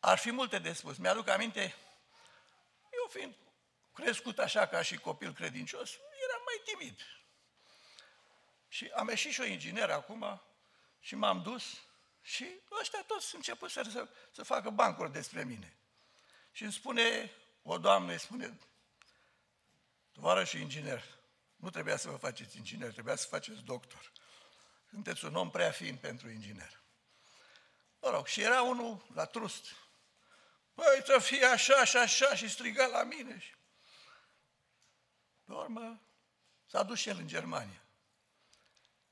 Ar 0.00 0.18
fi 0.18 0.30
multe 0.30 0.58
de 0.58 0.72
spus. 0.72 0.96
Mi-aduc 0.96 1.28
aminte, 1.28 1.74
eu 2.92 3.08
fiind 3.08 3.34
crescut 3.92 4.38
așa 4.38 4.66
ca 4.66 4.82
și 4.82 4.98
copil 4.98 5.32
credincios, 5.32 5.90
eram 6.28 6.42
mai 6.44 6.62
timid. 6.64 7.00
Și 8.68 8.90
am 8.94 9.08
ieșit 9.08 9.32
și 9.32 9.40
o 9.40 9.44
inginer 9.44 9.90
acum 9.90 10.42
și 10.98 11.14
m-am 11.14 11.42
dus 11.42 11.64
și 12.20 12.60
ăștia 12.80 13.02
toți 13.06 13.34
început 13.34 13.70
să, 13.70 13.82
să, 13.82 14.08
să 14.30 14.42
facă 14.42 14.70
bancuri 14.70 15.12
despre 15.12 15.44
mine. 15.44 15.76
Și 16.52 16.62
îmi 16.62 16.72
spune, 16.72 17.32
o 17.62 17.78
doamnă 17.78 18.12
îi 18.12 18.18
spune, 18.18 18.58
și 20.44 20.60
inginer, 20.60 21.04
nu 21.56 21.70
trebuia 21.70 21.96
să 21.96 22.08
vă 22.08 22.16
faceți 22.16 22.56
inginer, 22.56 22.92
trebuia 22.92 23.16
să 23.16 23.26
faceți 23.26 23.62
doctor. 23.62 24.12
Sunteți 24.90 25.24
un 25.24 25.34
om 25.34 25.50
prea 25.50 25.70
fin 25.70 25.96
pentru 25.96 26.30
inginer. 26.30 26.82
Mă 28.00 28.10
rog, 28.10 28.26
și 28.26 28.40
era 28.40 28.62
unul 28.62 29.06
la 29.14 29.24
trust. 29.24 29.64
Păi 30.74 31.02
să 31.04 31.18
fie 31.18 31.44
așa 31.44 31.84
și 31.84 31.96
așa 31.96 32.34
și 32.34 32.48
striga 32.48 32.86
la 32.86 33.02
mine. 33.02 33.38
Și... 33.38 33.54
Pe 35.44 35.52
urmă, 35.52 36.00
s-a 36.66 36.82
dus 36.82 36.98
și 36.98 37.08
el 37.08 37.18
în 37.18 37.26
Germania. 37.26 37.82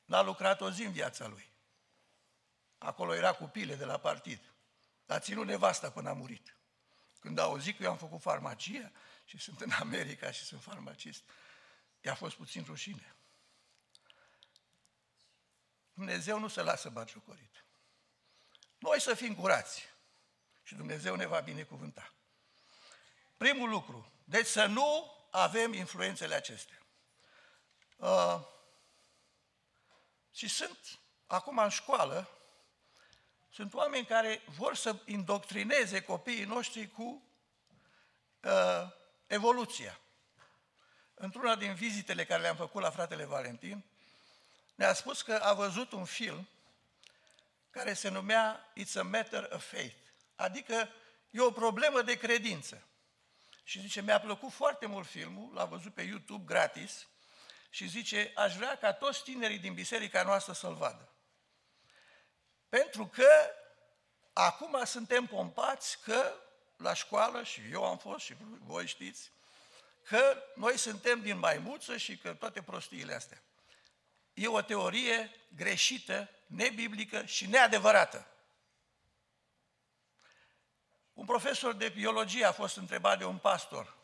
N-a 0.04 0.20
lucrat 0.20 0.60
o 0.60 0.70
zi 0.70 0.82
în 0.82 0.92
viața 0.92 1.26
lui. 1.26 1.52
Acolo 2.78 3.14
era 3.14 3.32
cu 3.32 3.44
pile 3.44 3.74
de 3.74 3.84
la 3.84 3.98
partid. 3.98 4.52
A 5.06 5.18
ținut 5.18 5.46
nevasta 5.46 5.90
până 5.90 6.08
a 6.08 6.12
murit. 6.12 6.56
Când 7.20 7.38
a 7.38 7.42
auzit 7.42 7.76
că 7.76 7.82
eu 7.82 7.90
am 7.90 7.96
făcut 7.98 8.20
farmacia 8.20 8.92
și 9.24 9.38
sunt 9.38 9.60
în 9.60 9.70
America 9.70 10.30
și 10.30 10.44
sunt 10.44 10.62
farmacist, 10.62 11.22
i-a 12.00 12.14
fost 12.14 12.36
puțin 12.36 12.64
rușine. 12.66 13.16
Dumnezeu 15.98 16.38
nu 16.38 16.48
se 16.48 16.62
lasă 16.62 16.88
batjocorit. 16.88 17.64
Noi 18.78 19.00
să 19.00 19.14
fim 19.14 19.34
curați 19.34 19.88
și 20.62 20.74
Dumnezeu 20.74 21.14
ne 21.14 21.26
va 21.26 21.40
binecuvânta. 21.40 22.12
Primul 23.36 23.68
lucru, 23.68 24.12
deci 24.24 24.46
să 24.46 24.66
nu 24.66 25.16
avem 25.30 25.72
influențele 25.72 26.34
acestea. 26.34 26.86
Uh, 27.96 28.40
și 30.30 30.48
sunt 30.48 30.98
acum 31.26 31.58
în 31.58 31.68
școală, 31.68 32.28
sunt 33.50 33.74
oameni 33.74 34.06
care 34.06 34.42
vor 34.46 34.74
să 34.76 34.96
indoctrineze 35.04 36.02
copiii 36.02 36.44
noștri 36.44 36.90
cu 36.90 37.22
uh, 38.42 38.90
evoluția. 39.26 40.00
Într-una 41.14 41.56
din 41.56 41.74
vizitele 41.74 42.24
care 42.24 42.42
le-am 42.42 42.56
făcut 42.56 42.82
la 42.82 42.90
fratele 42.90 43.24
Valentin, 43.24 43.84
ne-a 44.78 44.92
spus 44.92 45.22
că 45.22 45.34
a 45.34 45.52
văzut 45.52 45.92
un 45.92 46.04
film 46.04 46.48
care 47.70 47.92
se 47.92 48.08
numea 48.08 48.72
It's 48.80 48.98
a 48.98 49.02
Matter 49.02 49.48
of 49.52 49.70
Faith, 49.70 49.96
adică 50.36 50.88
e 51.30 51.40
o 51.40 51.50
problemă 51.50 52.02
de 52.02 52.16
credință. 52.16 52.82
Și 53.62 53.80
zice, 53.80 54.02
mi-a 54.02 54.20
plăcut 54.20 54.52
foarte 54.52 54.86
mult 54.86 55.06
filmul, 55.06 55.54
l-a 55.54 55.64
văzut 55.64 55.94
pe 55.94 56.02
YouTube 56.02 56.44
gratis 56.46 57.06
și 57.70 57.88
zice, 57.88 58.32
aș 58.34 58.56
vrea 58.56 58.78
ca 58.78 58.92
toți 58.92 59.22
tinerii 59.22 59.58
din 59.58 59.74
biserica 59.74 60.22
noastră 60.22 60.52
să-l 60.52 60.74
vadă. 60.74 61.08
Pentru 62.68 63.06
că 63.06 63.28
acum 64.32 64.84
suntem 64.84 65.26
pompați 65.26 66.00
că 66.02 66.32
la 66.76 66.94
școală, 66.94 67.42
și 67.42 67.60
eu 67.70 67.84
am 67.84 67.98
fost 67.98 68.24
și 68.24 68.36
voi 68.58 68.86
știți, 68.86 69.30
că 70.02 70.42
noi 70.54 70.76
suntem 70.76 71.20
din 71.20 71.38
maimuță 71.38 71.96
și 71.96 72.18
că 72.18 72.34
toate 72.34 72.62
prostiile 72.62 73.14
astea 73.14 73.42
e 74.38 74.48
o 74.48 74.62
teorie 74.62 75.30
greșită, 75.56 76.30
nebiblică 76.46 77.24
și 77.24 77.46
neadevărată. 77.46 78.26
Un 81.12 81.24
profesor 81.24 81.74
de 81.74 81.88
biologie 81.88 82.44
a 82.44 82.52
fost 82.52 82.76
întrebat 82.76 83.18
de 83.18 83.24
un 83.24 83.38
pastor. 83.38 83.96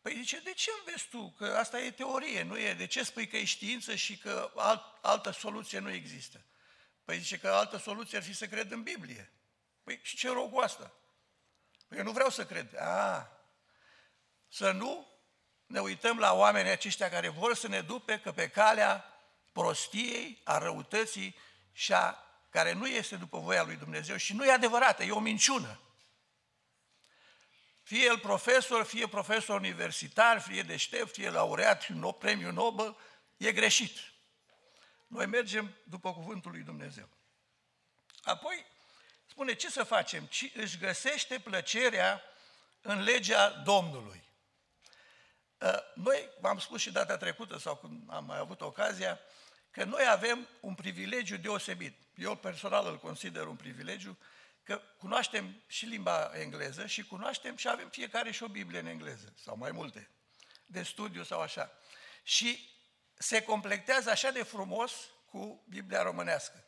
Păi 0.00 0.14
zice, 0.14 0.40
de 0.40 0.52
ce 0.52 0.70
înveți 0.78 1.08
tu? 1.08 1.30
Că 1.30 1.44
asta 1.44 1.80
e 1.80 1.90
teorie, 1.90 2.42
nu 2.42 2.58
e? 2.58 2.74
De 2.74 2.86
ce 2.86 3.02
spui 3.02 3.28
că 3.28 3.36
e 3.36 3.44
știință 3.44 3.94
și 3.94 4.18
că 4.18 4.52
alt, 4.56 4.82
altă 5.02 5.30
soluție 5.30 5.78
nu 5.78 5.90
există? 5.90 6.44
Păi 7.04 7.18
zice 7.18 7.38
că 7.38 7.48
altă 7.48 7.76
soluție 7.76 8.18
ar 8.18 8.24
fi 8.24 8.34
să 8.34 8.46
cred 8.46 8.70
în 8.70 8.82
Biblie. 8.82 9.32
Păi 9.82 10.00
și 10.02 10.16
ce 10.16 10.28
rog 10.28 10.52
cu 10.52 10.58
asta? 10.58 10.92
Păi 11.88 11.98
eu 11.98 12.04
nu 12.04 12.12
vreau 12.12 12.30
să 12.30 12.46
cred. 12.46 12.76
A, 12.78 13.30
să 14.48 14.70
nu 14.70 15.13
ne 15.66 15.80
uităm 15.80 16.18
la 16.18 16.32
oamenii 16.32 16.70
aceștia 16.70 17.10
care 17.10 17.28
vor 17.28 17.54
să 17.54 17.68
ne 17.68 17.80
dupe 17.80 18.20
că 18.20 18.32
pe 18.32 18.48
calea 18.48 19.04
prostiei, 19.52 20.40
a 20.44 20.58
răutății 20.58 21.36
și 21.72 21.92
a 21.92 22.18
care 22.50 22.72
nu 22.72 22.86
este 22.86 23.16
după 23.16 23.38
voia 23.38 23.62
lui 23.62 23.76
Dumnezeu 23.76 24.16
și 24.16 24.32
nu 24.32 24.44
e 24.44 24.52
adevărată, 24.52 25.02
e 25.02 25.10
o 25.10 25.18
minciună. 25.18 25.80
Fie 27.82 28.04
el 28.04 28.18
profesor, 28.18 28.84
fie 28.84 29.06
profesor 29.06 29.60
universitar, 29.60 30.40
fie 30.40 30.62
deștept, 30.62 31.12
fie 31.12 31.30
laureat 31.30 31.86
no, 31.86 32.12
premiu 32.12 32.50
Nobel, 32.50 32.96
e 33.36 33.52
greșit. 33.52 33.98
Noi 35.06 35.26
mergem 35.26 35.74
după 35.82 36.12
cuvântul 36.12 36.50
lui 36.50 36.60
Dumnezeu. 36.60 37.08
Apoi 38.22 38.66
spune 39.26 39.54
ce 39.54 39.70
să 39.70 39.82
facem? 39.82 40.24
Ci 40.26 40.50
își 40.54 40.78
găsește 40.78 41.38
plăcerea 41.38 42.22
în 42.80 43.02
legea 43.02 43.48
Domnului. 43.48 44.23
Ă, 45.64 45.84
noi, 45.94 46.30
v-am 46.40 46.58
spus 46.58 46.80
și 46.80 46.92
data 46.92 47.16
trecută 47.16 47.58
sau 47.58 47.76
când 47.76 48.02
am 48.06 48.24
mai 48.24 48.38
avut 48.38 48.60
ocazia, 48.60 49.20
că 49.70 49.84
noi 49.84 50.04
avem 50.08 50.48
un 50.60 50.74
privilegiu 50.74 51.36
deosebit. 51.36 51.98
Eu 52.14 52.36
personal 52.36 52.86
îl 52.86 52.98
consider 52.98 53.46
un 53.46 53.56
privilegiu, 53.56 54.18
că 54.62 54.80
cunoaștem 54.98 55.62
și 55.66 55.86
limba 55.86 56.30
engleză 56.34 56.86
și 56.86 57.06
cunoaștem 57.06 57.56
și 57.56 57.68
avem 57.68 57.88
fiecare 57.88 58.30
și 58.30 58.42
o 58.42 58.48
Biblie 58.48 58.78
în 58.78 58.86
engleză, 58.86 59.34
sau 59.36 59.56
mai 59.56 59.70
multe, 59.70 60.10
de 60.66 60.82
studiu 60.82 61.22
sau 61.22 61.40
așa. 61.40 61.72
Și 62.22 62.70
se 63.14 63.42
completează 63.42 64.10
așa 64.10 64.30
de 64.30 64.42
frumos 64.42 64.92
cu 65.30 65.64
Biblia 65.68 66.02
românească. 66.02 66.64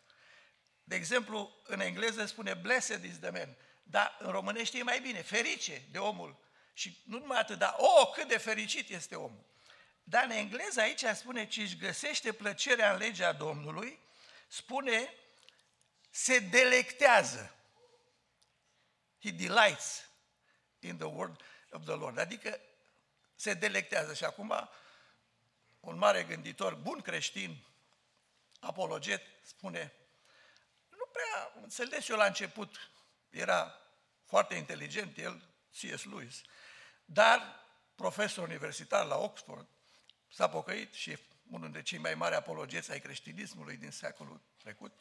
De 0.85 0.95
exemplu, 0.95 1.61
în 1.65 1.81
engleză 1.81 2.27
spune 2.27 2.55
blessed 2.55 3.05
is 3.05 3.19
the 3.19 3.31
man, 3.31 3.57
dar 3.83 4.17
în 4.19 4.31
românește 4.31 4.79
e 4.79 4.83
mai 4.83 5.01
bine, 5.01 5.23
ferice 5.23 5.83
de 5.91 5.99
omul 5.99 6.46
Și 6.77 7.03
nu 7.05 7.19
numai 7.19 7.39
atât, 7.39 7.59
dar, 7.59 7.75
oh, 7.79 8.11
cât 8.13 8.29
de 8.29 8.37
fericit 8.37 8.89
este 8.89 9.15
omul. 9.15 9.45
Dar 10.05 10.25
în 10.25 10.31
engleză 10.31 10.81
aici 10.81 11.05
spune 11.05 11.47
ce 11.47 11.61
își 11.61 11.77
găsește 11.77 12.33
plăcerea 12.33 12.93
în 12.93 12.99
legea 12.99 13.33
Domnului, 13.33 13.99
spune 14.49 15.15
se 16.11 16.39
delectează. 16.39 17.55
He 19.23 19.31
delights 19.31 20.09
in 20.81 20.97
the 20.97 21.07
word 21.07 21.41
of 21.71 21.85
the 21.85 21.95
Lord. 21.95 22.19
Adică 22.19 22.61
se 23.35 23.55
delectează. 23.55 24.15
Și 24.15 24.25
acum 24.25 24.69
un 25.81 25.97
mare 25.97 26.23
gânditor, 26.23 26.75
bun 26.75 27.01
creștin, 27.01 27.65
apologet, 28.61 29.23
spune, 29.43 29.93
nu 30.89 31.05
prea 31.13 31.53
înțeles 31.63 32.09
eu 32.09 32.17
la 32.17 32.27
început, 32.27 32.91
era 33.31 33.81
foarte 34.25 34.55
inteligent 34.55 35.19
el, 35.19 35.43
C.S. 35.71 36.05
Lewis, 36.05 36.43
dar 37.07 37.65
profesor 37.95 38.45
universitar 38.45 39.07
la 39.07 39.17
Oxford, 39.17 39.67
s-a 40.33 40.49
pocăit 40.49 40.93
și 40.93 41.11
e 41.11 41.21
unul 41.51 41.63
dintre 41.63 41.83
cei 41.83 41.99
mai 41.99 42.15
mari 42.15 42.35
apologeți 42.35 42.91
ai 42.91 43.01
creștinismului 43.01 43.77
din 43.77 43.91
secolul 43.91 44.41
trecut, 44.57 44.93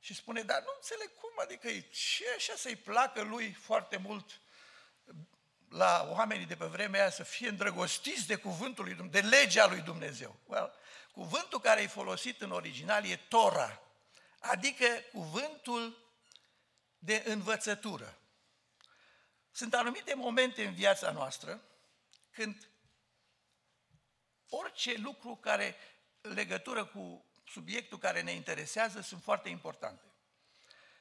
și 0.00 0.14
spune, 0.14 0.42
dar 0.42 0.60
nu 0.60 0.72
înțeleg 0.76 1.14
cum, 1.14 1.30
adică 1.36 1.68
ce 1.90 2.24
așa 2.36 2.54
să-i 2.56 2.76
placă 2.76 3.22
lui 3.22 3.52
foarte 3.52 3.96
mult 3.96 4.40
la 5.68 6.06
oamenii 6.10 6.46
de 6.46 6.56
pe 6.56 6.64
vremea 6.64 7.00
aia 7.00 7.10
să 7.10 7.22
fie 7.22 7.48
îndrăgostiți 7.48 8.26
de 8.26 8.36
cuvântul 8.36 8.84
lui 8.84 8.94
Dumnezeu, 8.94 9.20
de 9.20 9.36
legea 9.36 9.66
lui 9.66 9.80
Dumnezeu. 9.80 10.38
Well, 10.46 10.74
cuvântul 11.12 11.60
care 11.60 11.82
e 11.82 11.86
folosit 11.86 12.40
în 12.42 12.50
original 12.50 13.04
e 13.04 13.16
Tora, 13.16 13.82
adică 14.38 14.86
cuvântul 15.12 16.10
de 16.98 17.22
învățătură. 17.26 18.18
Sunt 19.52 19.74
anumite 19.74 20.14
momente 20.14 20.66
în 20.66 20.74
viața 20.74 21.10
noastră 21.10 21.62
când 22.30 22.68
orice 24.48 24.98
lucru 24.98 25.36
care 25.36 25.76
legătură 26.20 26.84
cu 26.84 27.26
subiectul 27.46 27.98
care 27.98 28.22
ne 28.22 28.32
interesează 28.32 29.00
sunt 29.00 29.22
foarte 29.22 29.48
importante. 29.48 30.04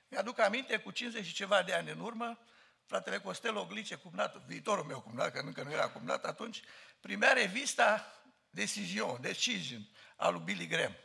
Mi-aduc 0.08 0.40
aminte, 0.40 0.78
cu 0.80 0.92
50 0.92 1.26
și 1.26 1.34
ceva 1.34 1.64
de 1.64 1.74
ani 1.74 1.90
în 1.90 2.00
urmă, 2.00 2.40
fratele 2.86 3.20
Costel 3.20 3.58
Oglice, 3.58 3.96
cumnatul, 3.96 4.44
viitorul 4.48 4.84
meu 4.84 5.02
cumnat, 5.02 5.32
că 5.32 5.40
încă 5.40 5.64
nu 5.64 5.72
era 5.72 5.90
cumnat 5.90 6.26
atunci, 6.26 6.62
primea 7.00 7.34
revista 7.34 8.14
Decision, 8.50 9.22
Decision, 9.22 9.90
a 10.16 10.30
lui 10.30 10.42
Billy 10.42 10.68
Graham. 10.68 10.96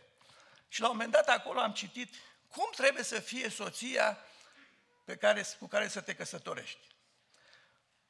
Și 0.69 0.81
la 0.81 0.89
un 0.89 0.97
moment 0.97 1.13
dat 1.13 1.29
acolo 1.29 1.61
am 1.61 1.73
citit 1.73 2.15
cum 2.49 2.69
trebuie 2.77 3.03
să 3.03 3.21
fie 3.21 3.49
soția 3.49 4.19
pe 5.05 5.17
care, 5.17 5.45
cu 5.59 5.67
care 5.67 5.89
să 5.89 6.01
te 6.01 6.15
căsătorești. 6.15 6.96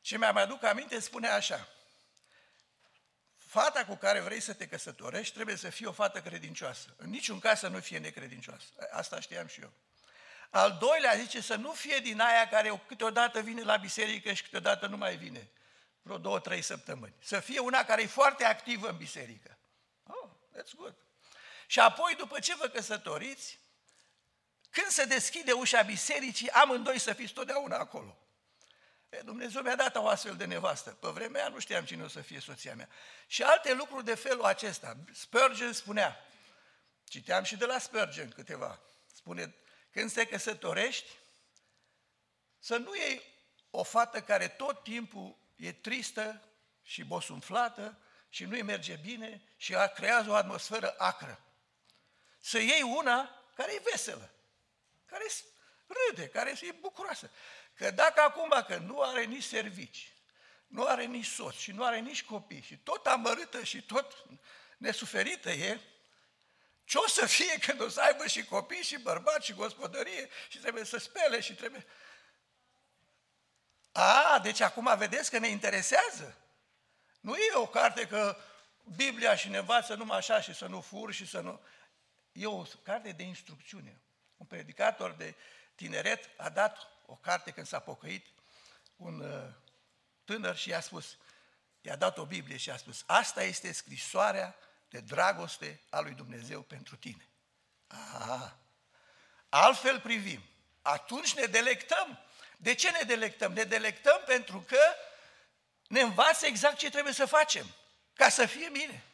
Și 0.06 0.16
mi-am 0.16 0.36
aduc 0.36 0.62
aminte, 0.62 0.98
spune 1.00 1.28
așa, 1.28 1.68
fata 3.36 3.84
cu 3.84 3.94
care 3.94 4.20
vrei 4.20 4.40
să 4.40 4.52
te 4.52 4.68
căsătorești 4.68 5.34
trebuie 5.34 5.56
să 5.56 5.70
fie 5.70 5.86
o 5.86 5.92
fată 5.92 6.20
credincioasă. 6.20 6.94
În 6.96 7.10
niciun 7.10 7.38
caz 7.38 7.58
să 7.58 7.68
nu 7.68 7.80
fie 7.80 7.98
necredincioasă. 7.98 8.66
Asta 8.90 9.20
știam 9.20 9.46
și 9.46 9.60
eu. 9.60 9.72
Al 10.50 10.76
doilea 10.80 11.14
zice 11.14 11.40
să 11.40 11.54
nu 11.54 11.72
fie 11.72 11.98
din 11.98 12.20
aia 12.20 12.48
care 12.48 12.82
câteodată 12.86 13.40
vine 13.40 13.62
la 13.62 13.76
biserică 13.76 14.32
și 14.32 14.42
câteodată 14.42 14.86
nu 14.86 14.96
mai 14.96 15.16
vine. 15.16 15.48
Vreo 16.02 16.18
două, 16.18 16.40
trei 16.40 16.62
săptămâni. 16.62 17.14
Să 17.22 17.40
fie 17.40 17.58
una 17.58 17.84
care 17.84 18.02
e 18.02 18.06
foarte 18.06 18.44
activă 18.44 18.88
în 18.88 18.96
biserică. 18.96 19.58
Oh, 20.06 20.30
that's 20.56 20.74
good. 20.76 20.94
Și 21.66 21.80
apoi, 21.80 22.14
după 22.14 22.38
ce 22.38 22.54
vă 22.54 22.66
căsătoriți, 22.66 23.58
când 24.70 24.86
se 24.86 25.04
deschide 25.04 25.52
ușa 25.52 25.82
bisericii, 25.82 26.50
amândoi 26.50 26.98
să 26.98 27.12
fiți 27.12 27.32
totdeauna 27.32 27.76
acolo. 27.76 28.18
E, 29.16 29.22
Dumnezeu 29.22 29.62
mi-a 29.62 29.76
dat 29.76 29.96
o 29.96 30.08
astfel 30.08 30.36
de 30.36 30.44
nevastă. 30.44 30.90
Pe 30.90 31.08
vremea 31.08 31.40
aia 31.40 31.50
nu 31.50 31.58
știam 31.58 31.84
cine 31.84 32.02
o 32.02 32.08
să 32.08 32.20
fie 32.20 32.40
soția 32.40 32.74
mea. 32.74 32.88
Și 33.26 33.42
alte 33.42 33.74
lucruri 33.74 34.04
de 34.04 34.14
felul 34.14 34.44
acesta. 34.44 34.96
Spurgeon 35.12 35.72
spunea, 35.72 36.24
citeam 37.04 37.44
și 37.44 37.56
de 37.56 37.64
la 37.64 37.78
Spurgeon 37.78 38.28
câteva, 38.28 38.80
spune, 39.14 39.54
când 39.90 40.12
te 40.12 40.26
căsătorești, 40.26 41.16
să 42.58 42.76
nu 42.76 42.94
iei 42.94 43.22
o 43.70 43.82
fată 43.82 44.22
care 44.22 44.48
tot 44.48 44.82
timpul 44.82 45.38
e 45.56 45.72
tristă 45.72 46.42
și 46.82 47.04
bosunflată 47.04 47.98
și 48.28 48.44
nu-i 48.44 48.62
merge 48.62 48.94
bine 48.94 49.42
și 49.56 49.74
creează 49.94 50.30
o 50.30 50.34
atmosferă 50.34 50.94
acră. 50.98 51.40
Să 52.40 52.58
iei 52.58 52.82
una 52.82 53.42
care 53.54 53.74
e 53.74 53.82
veselă, 53.90 54.30
care 55.06 55.24
râde, 55.86 56.28
care 56.28 56.54
e 56.60 56.72
bucuroasă. 56.72 57.30
Că 57.76 57.90
dacă 57.90 58.20
acum 58.20 58.64
că 58.66 58.76
nu 58.76 59.00
are 59.00 59.24
nici 59.24 59.44
servici, 59.44 60.12
nu 60.66 60.84
are 60.84 61.04
nici 61.04 61.26
soț 61.26 61.54
și 61.54 61.72
nu 61.72 61.84
are 61.84 61.98
nici 61.98 62.24
copii 62.24 62.62
și 62.62 62.76
tot 62.76 63.06
amărâtă 63.06 63.62
și 63.62 63.82
tot 63.82 64.24
nesuferită 64.76 65.50
e, 65.50 65.80
ce 66.84 66.98
o 66.98 67.08
să 67.08 67.26
fie 67.26 67.58
când 67.66 67.80
o 67.80 67.88
să 67.88 68.00
aibă 68.00 68.26
și 68.26 68.44
copii 68.44 68.82
și 68.82 68.98
bărbați 68.98 69.46
și 69.46 69.52
gospodărie 69.52 70.28
și 70.48 70.58
trebuie 70.58 70.84
să 70.84 70.98
spele 70.98 71.40
și 71.40 71.54
trebuie... 71.54 71.86
A, 73.92 74.38
deci 74.42 74.60
acum 74.60 74.96
vedeți 74.96 75.30
că 75.30 75.38
ne 75.38 75.48
interesează. 75.48 76.36
Nu 77.20 77.36
e 77.36 77.54
o 77.54 77.66
carte 77.66 78.06
că 78.06 78.36
Biblia 78.96 79.36
și 79.36 79.48
ne 79.48 79.58
învață 79.58 79.94
numai 79.94 80.18
așa 80.18 80.40
și 80.40 80.54
să 80.54 80.66
nu 80.66 80.80
fur 80.80 81.12
și 81.12 81.26
să 81.26 81.40
nu... 81.40 81.60
E 82.32 82.46
o 82.46 82.62
carte 82.82 83.12
de 83.12 83.22
instrucțiune. 83.22 84.00
Un 84.36 84.46
predicator 84.46 85.12
de 85.12 85.34
tineret 85.74 86.30
a 86.36 86.48
dat 86.48 86.95
o 87.06 87.14
carte 87.14 87.50
când 87.50 87.66
s-a 87.66 87.78
pocăit 87.78 88.26
un 88.96 89.20
uh, 89.20 89.52
tânăr 90.24 90.56
și 90.56 90.68
i-a 90.68 90.80
spus, 90.80 91.16
i-a 91.80 91.96
dat 91.96 92.18
o 92.18 92.26
Biblie 92.26 92.56
și 92.56 92.68
i-a 92.68 92.76
spus, 92.76 93.02
asta 93.06 93.42
este 93.42 93.72
scrisoarea 93.72 94.56
de 94.88 95.00
dragoste 95.00 95.80
a 95.90 96.00
lui 96.00 96.14
Dumnezeu 96.14 96.62
pentru 96.62 96.96
tine. 96.96 97.28
Aha. 97.86 98.58
Altfel 99.48 100.00
privim. 100.00 100.42
Atunci 100.82 101.34
ne 101.34 101.44
delectăm. 101.44 102.18
De 102.56 102.74
ce 102.74 102.90
ne 102.90 103.02
delectăm? 103.06 103.52
Ne 103.52 103.62
delectăm 103.62 104.22
pentru 104.26 104.60
că 104.60 104.80
ne 105.88 106.00
învață 106.00 106.46
exact 106.46 106.76
ce 106.76 106.90
trebuie 106.90 107.12
să 107.12 107.26
facem 107.26 107.66
ca 108.14 108.28
să 108.28 108.46
fie 108.46 108.68
bine. 108.68 109.04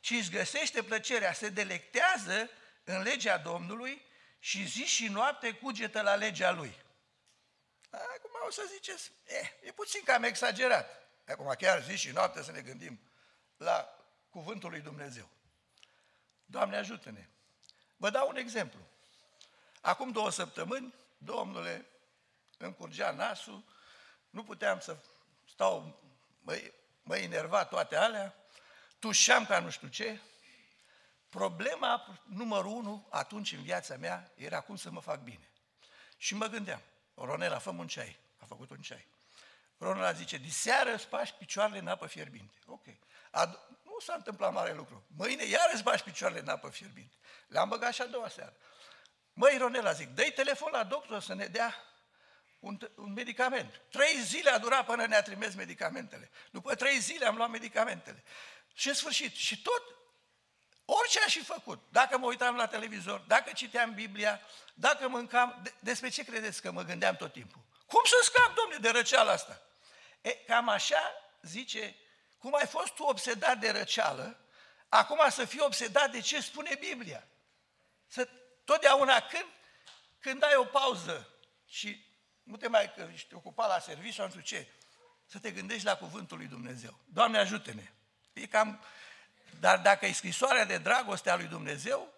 Și 0.00 0.14
își 0.14 0.30
găsește 0.30 0.82
plăcerea, 0.82 1.32
se 1.32 1.48
delectează 1.48 2.50
în 2.84 3.02
legea 3.02 3.38
Domnului 3.38 4.06
și 4.38 4.66
zi 4.66 4.84
și 4.84 5.08
noapte 5.08 5.52
cugetă 5.52 6.00
la 6.00 6.14
legea 6.14 6.50
lui. 6.50 6.74
Acum 7.90 8.30
o 8.46 8.50
să 8.50 8.62
ziceți, 8.72 9.12
eh, 9.24 9.50
e 9.62 9.72
puțin 9.72 10.02
cam 10.04 10.22
exagerat. 10.22 11.08
Acum 11.26 11.54
chiar 11.58 11.82
zi 11.82 11.96
și 11.96 12.10
noapte 12.10 12.42
să 12.42 12.52
ne 12.52 12.60
gândim 12.60 13.00
la 13.56 13.98
cuvântul 14.30 14.70
lui 14.70 14.80
Dumnezeu. 14.80 15.28
Doamne 16.44 16.76
ajută-ne! 16.76 17.28
Vă 17.96 18.10
dau 18.10 18.28
un 18.28 18.36
exemplu. 18.36 18.80
Acum 19.80 20.10
două 20.10 20.30
săptămâni, 20.30 20.94
domnule, 21.18 21.86
îmi 22.58 22.74
curgea 22.74 23.10
nasul, 23.10 23.64
nu 24.30 24.44
puteam 24.44 24.80
să 24.80 24.96
stau, 25.48 26.02
mă, 26.40 26.60
mă 27.02 27.16
enerva 27.16 27.64
toate 27.64 27.96
alea, 27.96 28.34
tușeam 28.98 29.46
ca 29.46 29.60
nu 29.60 29.70
știu 29.70 29.88
ce. 29.88 30.20
Problema 31.28 32.20
numărul 32.24 32.72
unu 32.72 33.08
atunci 33.10 33.52
în 33.52 33.62
viața 33.62 33.96
mea 33.96 34.32
era 34.34 34.60
cum 34.60 34.76
să 34.76 34.90
mă 34.90 35.00
fac 35.00 35.20
bine. 35.20 35.50
Și 36.16 36.34
mă 36.34 36.46
gândeam, 36.46 36.82
Ronela, 37.14 37.58
fă 37.58 37.70
un 37.70 37.86
ceai. 37.86 38.18
A 38.38 38.44
făcut 38.44 38.70
un 38.70 38.80
ceai. 38.80 39.06
Ronela 39.78 40.12
zice, 40.12 40.36
diseară 40.36 40.96
spași 40.96 41.34
picioarele 41.34 41.78
în 41.78 41.88
apă 41.88 42.06
fierbinte. 42.06 42.54
Ok. 42.66 42.84
Ad- 43.30 43.68
nu 43.82 43.98
s-a 44.00 44.14
întâmplat 44.14 44.52
mare 44.52 44.74
lucru. 44.74 45.06
Mâine 45.16 45.44
iar 45.44 45.70
îți 45.72 45.82
bași 45.82 46.02
picioarele 46.02 46.40
în 46.40 46.48
apă 46.48 46.68
fierbinte. 46.68 47.14
Le-am 47.48 47.68
băgat 47.68 47.94
și 47.94 48.02
a 48.02 48.06
doua 48.06 48.28
seară. 48.28 48.56
Măi, 49.32 49.56
Ronela, 49.56 49.92
zic, 49.92 50.08
dă 50.08 50.30
telefon 50.34 50.70
la 50.72 50.84
doctor 50.84 51.22
să 51.22 51.34
ne 51.34 51.46
dea 51.46 51.74
un, 52.58 52.78
un 52.94 53.12
medicament. 53.12 53.80
Trei 53.90 54.20
zile 54.22 54.50
a 54.50 54.58
durat 54.58 54.84
până 54.84 55.06
ne-a 55.06 55.22
trimis 55.22 55.54
medicamentele. 55.54 56.30
După 56.50 56.74
trei 56.74 56.98
zile 56.98 57.26
am 57.26 57.36
luat 57.36 57.50
medicamentele. 57.50 58.24
Și 58.74 58.88
în 58.88 58.94
sfârșit, 58.94 59.34
și 59.34 59.62
tot, 59.62 59.82
orice 60.90 61.20
aș 61.24 61.32
fi 61.32 61.42
făcut, 61.42 61.82
dacă 61.90 62.18
mă 62.18 62.26
uitam 62.26 62.56
la 62.56 62.66
televizor, 62.66 63.20
dacă 63.20 63.52
citeam 63.52 63.94
Biblia, 63.94 64.40
dacă 64.74 65.08
mâncam, 65.08 65.60
de, 65.62 65.74
despre 65.78 66.08
ce 66.08 66.24
credeți 66.24 66.62
că 66.62 66.70
mă 66.70 66.82
gândeam 66.82 67.16
tot 67.16 67.32
timpul? 67.32 67.60
Cum 67.86 68.00
să 68.04 68.14
scap, 68.22 68.54
domne, 68.54 68.76
de 68.76 68.90
răceala 68.90 69.32
asta? 69.32 69.60
E, 70.20 70.30
cam 70.30 70.68
așa 70.68 71.12
zice 71.42 71.96
cum 72.38 72.54
ai 72.54 72.66
fost 72.66 72.94
tu 72.94 73.02
obsedat 73.02 73.58
de 73.58 73.70
răceală, 73.70 74.40
acum 74.88 75.20
să 75.30 75.44
fii 75.44 75.60
obsedat 75.60 76.10
de 76.10 76.20
ce 76.20 76.40
spune 76.40 76.76
Biblia. 76.80 77.26
Să, 78.06 78.28
totdeauna 78.64 79.20
când, 79.20 79.46
când 80.18 80.42
ai 80.44 80.54
o 80.54 80.64
pauză 80.64 81.28
și 81.66 82.04
nu 82.42 82.56
te 82.56 82.68
mai 82.68 82.92
că 82.94 83.08
ești 83.12 83.34
ocupat 83.34 83.68
la 83.68 83.78
serviciu 83.78 84.14
sau 84.14 84.24
nu 84.24 84.30
știu 84.30 84.42
ce, 84.42 84.68
să 85.26 85.38
te 85.38 85.50
gândești 85.50 85.84
la 85.84 85.96
cuvântul 85.96 86.36
lui 86.36 86.46
Dumnezeu. 86.46 86.98
Doamne 87.04 87.38
ajută-ne! 87.38 87.92
E 88.32 88.46
cam, 88.46 88.84
dar 89.60 89.78
dacă 89.78 90.06
e 90.06 90.12
scrisoarea 90.12 90.64
de 90.64 90.78
dragoste 90.78 91.30
a 91.30 91.36
lui 91.36 91.46
Dumnezeu, 91.46 92.14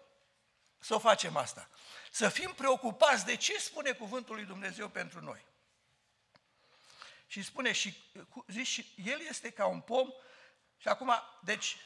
să 0.79 0.95
o 0.95 0.99
facem 0.99 1.35
asta. 1.35 1.69
Să 2.11 2.29
fim 2.29 2.53
preocupați 2.53 3.25
de 3.25 3.35
ce 3.35 3.59
spune 3.59 3.91
cuvântul 3.91 4.35
lui 4.35 4.45
Dumnezeu 4.45 4.89
pentru 4.89 5.21
noi. 5.21 5.45
Și 7.27 7.43
spune, 7.43 7.71
și, 7.71 7.97
zici, 8.47 8.67
și 8.67 8.93
el 9.05 9.21
este 9.29 9.49
ca 9.49 9.65
un 9.65 9.81
pom. 9.81 10.09
Și 10.77 10.87
acum, 10.87 11.13
deci, 11.41 11.77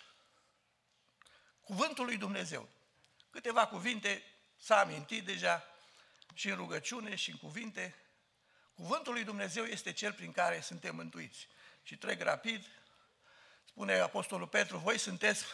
cuvântul 1.61 2.05
lui 2.05 2.17
Dumnezeu. 2.17 2.69
Câteva 3.29 3.67
cuvinte 3.67 4.23
s-a 4.57 4.79
amintit 4.79 5.25
deja 5.25 5.63
și 6.33 6.49
în 6.49 6.55
rugăciune 6.55 7.15
și 7.15 7.29
în 7.29 7.37
cuvinte. 7.37 7.95
Cuvântul 8.73 9.13
lui 9.13 9.23
Dumnezeu 9.23 9.63
este 9.63 9.91
cel 9.91 10.13
prin 10.13 10.31
care 10.31 10.61
suntem 10.61 10.95
mântuiți. 10.95 11.47
Și 11.83 11.97
trec 11.97 12.21
rapid, 12.21 12.67
spune 13.75 13.99
Apostolul 13.99 14.47
Petru, 14.47 14.77
voi 14.77 14.97
sunteți 14.97 15.45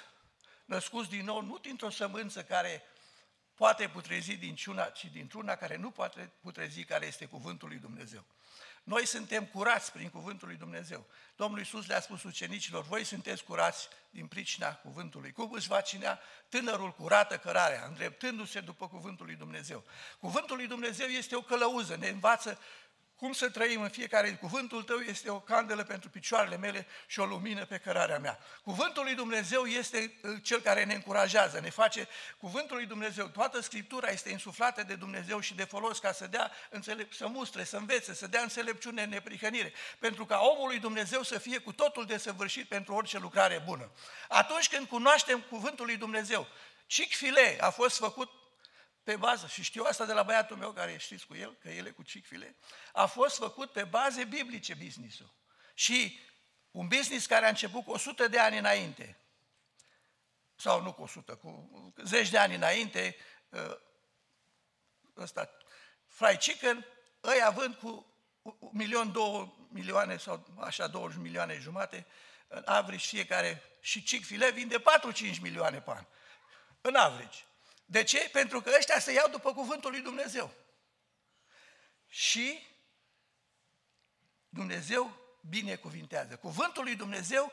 născuți 0.65 1.10
din 1.10 1.25
nou, 1.25 1.41
nu 1.41 1.57
dintr-o 1.57 1.89
sămânță 1.89 2.43
care 2.43 2.84
poate 3.55 3.88
putrezi 3.88 4.36
din 4.36 4.55
ciuna, 4.55 4.84
ci 4.84 5.05
dintr-una 5.05 5.55
care 5.55 5.75
nu 5.75 5.91
poate 5.91 6.31
putrezi, 6.41 6.84
care 6.84 7.05
este 7.05 7.25
cuvântul 7.25 7.67
lui 7.67 7.77
Dumnezeu. 7.77 8.25
Noi 8.84 9.05
suntem 9.05 9.45
curați 9.45 9.91
prin 9.91 10.10
cuvântul 10.10 10.47
lui 10.47 10.57
Dumnezeu. 10.57 11.05
Domnul 11.36 11.60
Iisus 11.60 11.88
le-a 11.88 12.01
spus 12.01 12.23
ucenicilor, 12.23 12.84
voi 12.84 13.03
sunteți 13.03 13.43
curați 13.43 13.88
din 14.10 14.27
pricina 14.27 14.75
cuvântului. 14.75 15.31
Cum 15.31 15.51
își 15.51 15.67
va 15.67 15.81
cinea 15.81 16.19
tânărul 16.49 16.91
curată 16.91 17.38
cărarea, 17.38 17.86
îndreptându-se 17.86 18.60
după 18.60 18.88
cuvântul 18.88 19.25
lui 19.25 19.36
Dumnezeu. 19.36 19.84
Cuvântul 20.19 20.55
lui 20.55 20.67
Dumnezeu 20.67 21.07
este 21.07 21.36
o 21.36 21.41
călăuză, 21.41 21.95
ne 21.95 22.07
învață 22.07 22.60
cum 23.21 23.34
să 23.34 23.49
trăim 23.49 23.81
în 23.81 23.89
fiecare 23.89 24.31
Cuvântul 24.31 24.84
tău 24.84 24.97
este 24.97 25.29
o 25.29 25.39
candelă 25.39 25.84
pentru 25.84 26.10
picioarele 26.10 26.57
mele 26.57 26.88
și 27.07 27.19
o 27.19 27.25
lumină 27.25 27.65
pe 27.65 27.77
cărarea 27.77 28.19
mea. 28.19 28.39
Cuvântul 28.63 29.03
lui 29.03 29.15
Dumnezeu 29.15 29.65
este 29.65 30.19
uh, 30.23 30.31
cel 30.43 30.62
care 30.62 30.84
ne 30.84 30.93
încurajează, 30.93 31.60
ne 31.60 31.69
face 31.69 32.07
Cuvântul 32.38 32.75
lui 32.75 32.86
Dumnezeu. 32.86 33.27
Toată 33.27 33.62
Scriptura 33.62 34.10
este 34.10 34.29
insuflată 34.29 34.84
de 34.84 34.95
Dumnezeu 34.95 35.39
și 35.39 35.53
de 35.53 35.63
folos 35.63 35.99
ca 35.99 36.12
să 36.12 36.27
dea 36.27 36.51
înțelep- 36.69 37.12
să 37.12 37.27
mustre, 37.27 37.63
să 37.63 37.77
învețe, 37.77 38.13
să 38.13 38.27
dea 38.27 38.41
înțelepciune 38.41 39.01
în 39.01 39.10
neprihănire, 39.10 39.73
pentru 39.99 40.25
ca 40.25 40.39
omul 40.39 40.67
lui 40.67 40.79
Dumnezeu 40.79 41.23
să 41.23 41.39
fie 41.39 41.57
cu 41.57 41.71
totul 41.71 42.05
desăvârșit 42.05 42.67
pentru 42.67 42.93
orice 42.93 43.19
lucrare 43.19 43.63
bună. 43.65 43.91
Atunci 44.27 44.69
când 44.69 44.88
cunoaștem 44.88 45.41
Cuvântul 45.49 45.86
lui 45.86 45.97
Dumnezeu, 45.97 46.47
Chick 46.88 47.13
fil 47.15 47.38
a 47.60 47.69
fost 47.69 47.97
făcut 47.97 48.40
pe 49.03 49.15
bază, 49.15 49.47
și 49.47 49.63
știu 49.63 49.83
asta 49.83 50.05
de 50.05 50.13
la 50.13 50.23
băiatul 50.23 50.57
meu 50.57 50.71
care 50.71 50.97
știți 50.97 51.25
cu 51.27 51.35
el, 51.35 51.55
că 51.55 51.69
el 51.69 51.85
e 51.85 51.91
cu 51.91 52.01
chick 52.01 52.27
file, 52.27 52.55
a 52.93 53.05
fost 53.05 53.37
făcut 53.37 53.71
pe 53.71 53.83
baze 53.83 54.23
biblice 54.23 54.73
business-ul. 54.73 55.33
Și 55.73 56.19
un 56.71 56.87
business 56.87 57.25
care 57.25 57.45
a 57.45 57.49
început 57.49 57.83
cu 57.83 57.91
100 57.91 58.27
de 58.27 58.39
ani 58.39 58.57
înainte, 58.57 59.17
sau 60.55 60.81
nu 60.81 60.93
cu 60.93 61.01
100, 61.01 61.35
cu 61.35 61.69
zeci 62.03 62.29
de 62.29 62.37
ani 62.37 62.55
înainte, 62.55 63.15
ă, 63.53 63.81
ăsta, 65.17 65.49
fried 66.07 66.39
chicken, 66.39 66.85
îi 67.19 67.43
având 67.43 67.75
cu 67.75 68.05
un 68.41 68.69
milion, 68.73 69.11
două 69.11 69.53
milioane 69.69 70.17
sau 70.17 70.45
așa 70.59 70.87
20 70.87 71.21
milioane 71.21 71.57
jumate, 71.59 72.05
în 72.47 72.63
average 72.65 73.07
fiecare, 73.07 73.63
și 73.79 74.03
chick 74.03 74.25
file 74.25 74.51
vinde 74.51 74.79
4-5 74.79 75.39
milioane 75.41 75.81
pe 75.81 75.91
an, 75.91 76.05
în 76.81 76.95
average. 76.95 77.37
De 77.91 78.04
ce? 78.04 78.30
Pentru 78.30 78.62
că 78.62 78.73
ăștia 78.77 78.99
se 78.99 79.12
iau 79.12 79.30
după 79.30 79.54
cuvântul 79.54 79.91
lui 79.91 80.01
Dumnezeu. 80.01 80.54
Și 82.08 82.67
Dumnezeu 84.49 85.17
binecuvintează. 85.49 86.36
Cuvântul 86.36 86.84
lui 86.84 86.95
Dumnezeu 86.95 87.51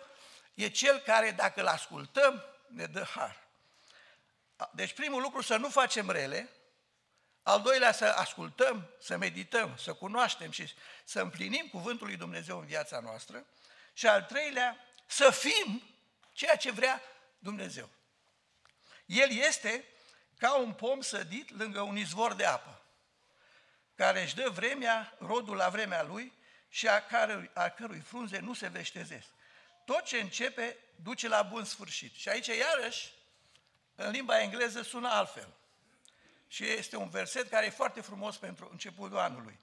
e 0.54 0.68
cel 0.68 0.98
care, 0.98 1.30
dacă 1.30 1.60
îl 1.60 1.66
ascultăm, 1.66 2.44
ne 2.66 2.86
dă 2.86 3.02
har. 3.02 3.48
Deci 4.72 4.92
primul 4.92 5.22
lucru 5.22 5.40
să 5.40 5.56
nu 5.56 5.68
facem 5.68 6.10
rele, 6.10 6.48
al 7.42 7.62
doilea 7.62 7.92
să 7.92 8.04
ascultăm, 8.04 8.90
să 9.00 9.16
medităm, 9.16 9.76
să 9.76 9.94
cunoaștem 9.94 10.50
și 10.50 10.74
să 11.04 11.20
împlinim 11.20 11.68
cuvântul 11.68 12.06
lui 12.06 12.16
Dumnezeu 12.16 12.58
în 12.58 12.66
viața 12.66 13.00
noastră 13.00 13.46
și 13.92 14.06
al 14.06 14.22
treilea 14.22 14.76
să 15.06 15.30
fim 15.30 15.82
ceea 16.32 16.56
ce 16.56 16.70
vrea 16.70 17.02
Dumnezeu. 17.38 17.88
El 19.06 19.30
este 19.30 19.84
ca 20.38 20.54
un 20.56 20.72
pom 20.72 21.00
sădit 21.00 21.58
lângă 21.58 21.80
un 21.80 21.96
izvor 21.96 22.34
de 22.34 22.44
apă, 22.44 22.82
care 23.94 24.22
își 24.22 24.34
dă 24.34 24.48
vremea, 24.50 25.16
rodul 25.18 25.56
la 25.56 25.68
vremea 25.68 26.02
lui 26.02 26.32
și 26.68 26.88
a, 26.88 27.06
cărui, 27.06 27.50
a 27.54 27.68
cărui 27.68 28.00
frunze 28.00 28.38
nu 28.38 28.54
se 28.54 28.68
veștezesc. 28.68 29.26
Tot 29.84 30.02
ce 30.02 30.20
începe 30.20 30.76
duce 31.02 31.28
la 31.28 31.42
bun 31.42 31.64
sfârșit. 31.64 32.14
Și 32.14 32.28
aici, 32.28 32.46
iarăși, 32.46 33.12
în 33.94 34.10
limba 34.10 34.40
engleză 34.40 34.82
sună 34.82 35.08
altfel. 35.08 35.48
Și 36.46 36.64
este 36.64 36.96
un 36.96 37.08
verset 37.08 37.48
care 37.48 37.66
e 37.66 37.70
foarte 37.70 38.00
frumos 38.00 38.36
pentru 38.36 38.68
începutul 38.70 39.18
anului. 39.18 39.58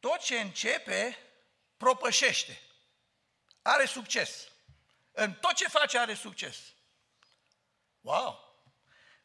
Tot 0.00 0.18
ce 0.18 0.40
începe, 0.40 1.18
propășește. 1.76 2.60
Are 3.62 3.84
succes. 3.84 4.48
În 5.12 5.32
tot 5.32 5.52
ce 5.52 5.68
face 5.68 5.98
are 5.98 6.14
succes. 6.14 6.58
Wow! 8.00 8.45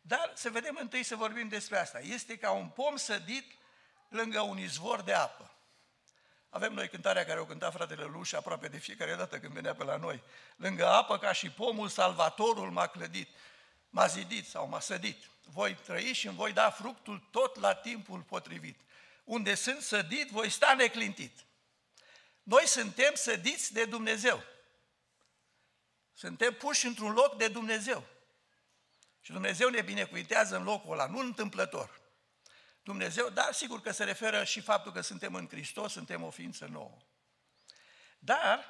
Dar 0.02 0.32
să 0.36 0.50
vedem 0.50 0.78
întâi 0.80 1.04
să 1.04 1.16
vorbim 1.16 1.48
despre 1.48 1.78
asta. 1.78 2.00
Este 2.00 2.38
ca 2.38 2.52
un 2.52 2.68
pom 2.68 2.96
sădit 2.96 3.52
lângă 4.10 4.42
un 4.42 4.58
izvor 4.58 5.02
de 5.02 5.14
apă. 5.14 5.56
Avem 6.50 6.74
noi 6.74 6.90
cântarea 6.90 7.26
care 7.26 7.40
o 7.40 7.46
cânta 7.46 7.72
fratele 7.72 8.04
Luș 8.04 8.32
aproape 8.32 8.68
de 8.68 8.78
fiecare 8.78 9.16
dată 9.16 9.40
când 9.40 9.54
venea 9.54 9.76
pe 9.76 9.84
la 9.84 9.98
noi. 9.98 10.24
Lângă 10.56 10.88
apă 10.88 11.18
ca 11.18 11.32
și 11.32 11.50
pomul, 11.50 11.88
salvatorul 11.88 12.72
m-a 12.72 12.88
clădit, 12.88 13.30
m-a 13.90 14.08
zidit 14.08 14.48
sau 14.48 14.68
m-a 14.68 14.80
sădit. 14.80 15.30
Voi 15.44 15.76
trăi 15.76 16.14
și 16.14 16.28
îmi 16.28 16.36
voi 16.36 16.54
da 16.54 16.70
fructul 16.70 17.28
tot 17.32 17.60
la 17.60 17.74
timpul 17.74 18.22
potrivit. 18.22 18.80
Unde 19.24 19.56
sunt 19.56 19.82
sădit, 19.82 20.30
voi 20.30 20.50
sta 20.50 20.74
neclintit. 20.74 21.40
Noi 22.44 22.68
suntem 22.68 23.14
sădiți 23.16 23.74
de 23.74 23.86
Dumnezeu. 23.86 24.44
Suntem 26.14 26.54
puși 26.54 26.86
într-un 26.86 27.12
loc 27.12 27.38
de 27.38 27.48
Dumnezeu. 27.48 28.04
Și 29.32 29.38
Dumnezeu 29.38 29.70
ne 29.70 29.82
binecuvintează 29.82 30.56
în 30.56 30.64
locul 30.64 30.92
ăla, 30.92 31.06
nu 31.06 31.20
întâmplător. 31.20 32.02
Dumnezeu, 32.84 33.30
dar 33.30 33.54
sigur 33.54 33.82
că 33.82 33.92
se 33.92 34.04
referă 34.04 34.44
și 34.44 34.62
faptul 34.62 34.92
că 34.92 35.02
suntem 35.02 35.36
în 35.36 35.48
Hristos, 35.48 35.92
suntem 35.92 36.24
o 36.24 36.30
ființă 36.30 36.66
nouă. 36.66 36.98
Dar 38.20 38.66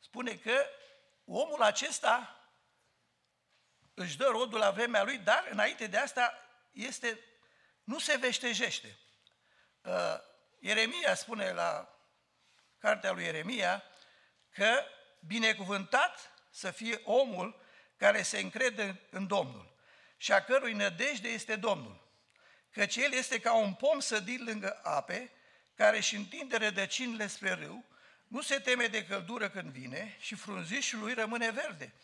spune 0.00 0.36
că 0.36 0.66
omul 1.24 1.62
acesta 1.62 2.40
își 3.94 4.16
dă 4.16 4.24
rodul 4.24 4.58
la 4.58 4.70
vremea 4.70 5.02
lui, 5.02 5.18
dar 5.18 5.48
înainte 5.50 5.86
de 5.86 5.96
asta 5.96 6.34
este, 6.72 7.18
nu 7.84 7.98
se 7.98 8.16
veștejește. 8.16 8.98
Uh, 9.82 10.16
Ieremia 10.58 11.14
spune 11.14 11.52
la 11.52 11.98
cartea 12.78 13.12
lui 13.12 13.24
Ieremia 13.24 13.82
că 14.50 14.84
binecuvântat 15.20 16.32
să 16.50 16.70
fie 16.70 17.00
omul 17.04 17.62
care 18.04 18.22
se 18.22 18.38
încrede 18.38 19.00
în 19.10 19.26
Domnul 19.26 19.74
și 20.16 20.32
a 20.32 20.44
cărui 20.44 20.72
nădejde 20.72 21.28
este 21.28 21.56
Domnul. 21.56 22.08
Căci 22.70 22.96
el 22.96 23.12
este 23.12 23.40
ca 23.40 23.54
un 23.54 23.74
pom 23.74 24.00
sădit 24.00 24.40
lângă 24.40 24.80
ape, 24.82 25.32
care 25.74 25.96
își 25.96 26.16
întinde 26.16 26.56
rădăcinile 26.56 27.26
spre 27.26 27.52
râu, 27.52 27.84
nu 28.28 28.42
se 28.42 28.58
teme 28.58 28.86
de 28.86 29.06
căldură 29.06 29.48
când 29.50 29.72
vine 29.72 30.16
și 30.20 30.34
frunzișul 30.34 30.98
lui 30.98 31.14
rămâne 31.14 31.50
verde. 31.50 31.94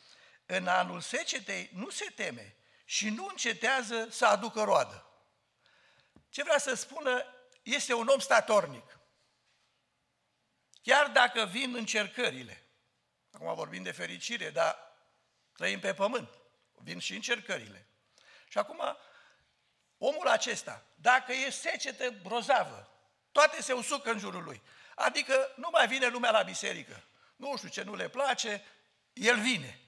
În 0.46 0.66
anul 0.66 1.00
secetei 1.00 1.70
nu 1.72 1.90
se 1.90 2.12
teme 2.14 2.56
și 2.84 3.08
nu 3.08 3.26
încetează 3.30 4.08
să 4.10 4.26
aducă 4.26 4.62
roadă. 4.62 5.06
Ce 6.28 6.42
vrea 6.42 6.58
să 6.58 6.74
spună, 6.74 7.24
este 7.62 7.94
un 7.94 8.06
om 8.06 8.18
statornic. 8.18 8.98
Chiar 10.82 11.06
dacă 11.06 11.44
vin 11.44 11.74
încercările, 11.74 12.62
acum 13.30 13.54
vorbim 13.54 13.82
de 13.82 13.92
fericire, 13.92 14.50
dar 14.50 14.89
Trăim 15.60 15.80
pe 15.80 15.94
pământ. 15.94 16.28
Vin 16.72 16.98
și 16.98 17.14
încercările. 17.14 17.86
Și 18.48 18.58
acum, 18.58 18.96
omul 19.98 20.28
acesta, 20.28 20.84
dacă 20.94 21.32
e 21.32 21.50
secetă 21.50 22.10
brozavă, 22.10 22.90
toate 23.32 23.62
se 23.62 23.72
usucă 23.72 24.10
în 24.10 24.18
jurul 24.18 24.44
lui. 24.44 24.62
Adică 24.94 25.52
nu 25.56 25.68
mai 25.72 25.86
vine 25.86 26.06
lumea 26.06 26.30
la 26.30 26.42
biserică. 26.42 27.02
Nu 27.36 27.56
știu 27.56 27.68
ce 27.68 27.82
nu 27.82 27.94
le 27.94 28.08
place, 28.08 28.64
el 29.12 29.40
vine. 29.40 29.80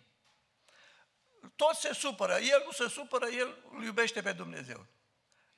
Toți 1.56 1.80
se 1.80 1.92
supără, 1.92 2.38
el 2.38 2.62
nu 2.64 2.70
se 2.70 2.88
supără, 2.88 3.26
el 3.26 3.64
îl 3.70 3.84
iubește 3.84 4.22
pe 4.22 4.32
Dumnezeu. 4.32 4.86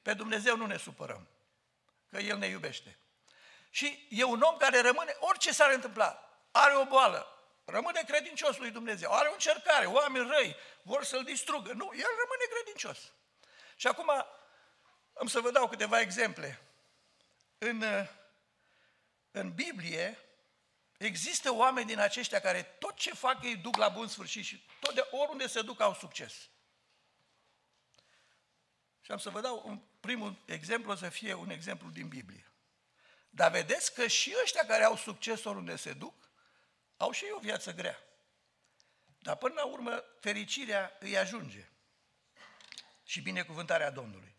Pe 0.03 0.15
Dumnezeu 0.15 0.57
nu 0.57 0.67
ne 0.67 0.77
supărăm, 0.77 1.29
că 2.11 2.19
El 2.19 2.39
ne 2.39 2.47
iubește. 2.47 2.99
Și 3.71 4.07
e 4.11 4.25
un 4.25 4.41
om 4.41 4.57
care 4.57 4.81
rămâne, 4.81 5.17
orice 5.19 5.53
s-ar 5.53 5.73
întâmpla, 5.73 6.39
are 6.51 6.75
o 6.75 6.85
boală, 6.85 7.34
Rămâne 7.65 8.03
credincios 8.07 8.57
lui 8.57 8.71
Dumnezeu. 8.71 9.13
Are 9.13 9.29
o 9.29 9.33
încercare, 9.33 9.87
oameni 9.87 10.29
răi 10.29 10.57
vor 10.83 11.05
să-l 11.05 11.25
distrugă. 11.25 11.73
Nu, 11.73 11.85
el 11.85 12.11
rămâne 12.23 12.45
credincios. 12.51 13.13
Și 13.77 13.87
acum 13.87 14.11
am 15.13 15.27
să 15.27 15.41
vă 15.41 15.51
dau 15.51 15.69
câteva 15.69 16.01
exemple. 16.01 16.61
În, 17.59 17.85
în 19.31 19.55
Biblie 19.55 20.19
există 20.99 21.53
oameni 21.53 21.87
din 21.87 21.99
aceștia 21.99 22.41
care 22.41 22.63
tot 22.63 22.97
ce 22.97 23.15
fac 23.15 23.43
ei 23.43 23.57
duc 23.57 23.77
la 23.77 23.89
bun 23.89 24.09
sfârșit 24.09 24.45
și 24.45 24.67
tot 24.81 24.95
de 24.95 25.09
oriunde 25.11 25.47
se 25.47 25.63
duc 25.63 25.81
au 25.81 25.95
succes. 25.95 26.35
Și 29.01 29.11
am 29.11 29.19
să 29.19 29.31
vă 29.31 29.41
dau 29.41 29.63
un 29.67 29.81
primul 30.01 30.43
exemplu, 30.47 30.93
o 30.93 30.95
să 30.95 31.09
fie 31.09 31.35
un 31.35 31.51
exemplu 31.51 31.89
din 31.89 32.09
Biblie. 32.09 32.53
Dar 33.31 33.51
vedeți 33.51 33.95
că 33.95 34.07
și 34.07 34.35
ăștia 34.43 34.67
care 34.67 34.85
au 34.85 34.97
succes 34.97 35.45
oriunde 35.45 35.77
se 35.77 35.93
duc, 35.93 36.24
au 37.05 37.11
și 37.11 37.25
ei 37.25 37.33
o 37.33 37.39
viață 37.39 37.75
grea. 37.75 37.99
Dar 39.19 39.37
până 39.37 39.55
la 39.55 39.65
urmă, 39.65 40.05
fericirea 40.21 40.97
îi 41.01 41.19
ajunge. 41.19 41.69
Și 43.03 43.21
binecuvântarea 43.21 43.91
Domnului. 43.91 44.37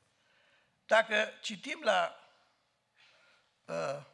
Dacă 0.85 1.31
citim 1.41 1.81
la, 1.83 2.29
uh, 3.65 4.05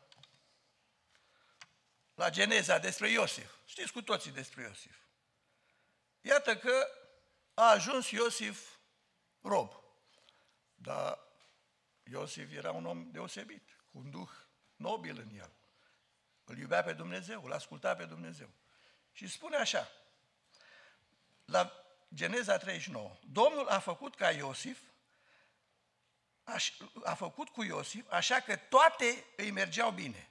la 2.14 2.30
Geneza 2.30 2.78
despre 2.78 3.10
Iosif, 3.10 3.56
știți 3.66 3.92
cu 3.92 4.02
toții 4.02 4.32
despre 4.32 4.62
Iosif. 4.62 4.98
Iată 6.22 6.58
că 6.58 6.88
a 7.54 7.70
ajuns 7.70 8.10
Iosif 8.10 8.70
rob. 9.42 9.84
Dar 10.76 11.20
Iosif 12.04 12.52
era 12.52 12.72
un 12.72 12.86
om 12.86 13.12
deosebit, 13.12 13.78
cu 13.92 13.98
un 13.98 14.10
duh 14.10 14.30
nobil 14.76 15.18
în 15.18 15.36
el. 15.38 15.52
Îl 16.52 16.58
iubea 16.58 16.84
pe 16.84 16.94
Dumnezeu, 16.94 17.44
îl 17.44 17.54
asculta 17.54 17.96
pe 17.96 18.06
Dumnezeu. 18.06 18.50
Și 19.12 19.28
spune 19.28 19.56
așa, 19.56 19.92
la 21.46 21.72
Geneza 22.14 22.58
39, 22.58 23.18
Domnul 23.22 23.68
a 23.68 23.80
făcut 23.80 24.16
ca 24.16 24.32
Iosif, 24.32 24.80
a 27.04 27.14
făcut 27.14 27.50
cu 27.50 27.64
Iosif, 27.64 28.06
așa 28.10 28.40
că 28.40 28.56
toate 28.56 29.26
îi 29.36 29.52
mergeau 29.52 29.92
bine. 29.92 30.30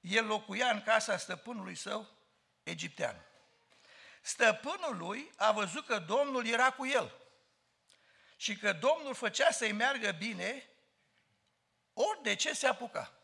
El 0.00 0.26
locuia 0.26 0.70
în 0.70 0.82
casa 0.82 1.16
stăpânului 1.16 1.74
său, 1.74 2.08
egiptean. 2.62 3.24
Stăpânul 4.22 4.96
lui 4.96 5.30
a 5.36 5.52
văzut 5.52 5.86
că 5.86 5.98
Domnul 5.98 6.46
era 6.46 6.70
cu 6.70 6.86
el 6.86 7.14
și 8.36 8.56
că 8.56 8.72
Domnul 8.72 9.14
făcea 9.14 9.50
să-i 9.50 9.72
meargă 9.72 10.10
bine 10.10 10.70
ori 11.92 12.22
de 12.22 12.34
ce 12.34 12.54
se 12.54 12.66
apuca. 12.66 13.15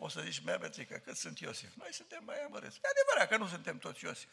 O 0.00 0.08
să 0.08 0.20
zici, 0.20 0.38
mea 0.38 0.58
că 0.88 0.98
cât 0.98 1.16
sunt 1.16 1.38
Iosif? 1.38 1.74
Noi 1.74 1.92
suntem 1.92 2.24
mai 2.24 2.42
amărâți. 2.42 2.80
E 2.82 2.88
adevărat 2.88 3.28
că 3.28 3.36
nu 3.36 3.48
suntem 3.48 3.78
toți 3.78 4.04
Iosif. 4.04 4.32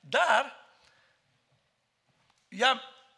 Dar, 0.00 0.66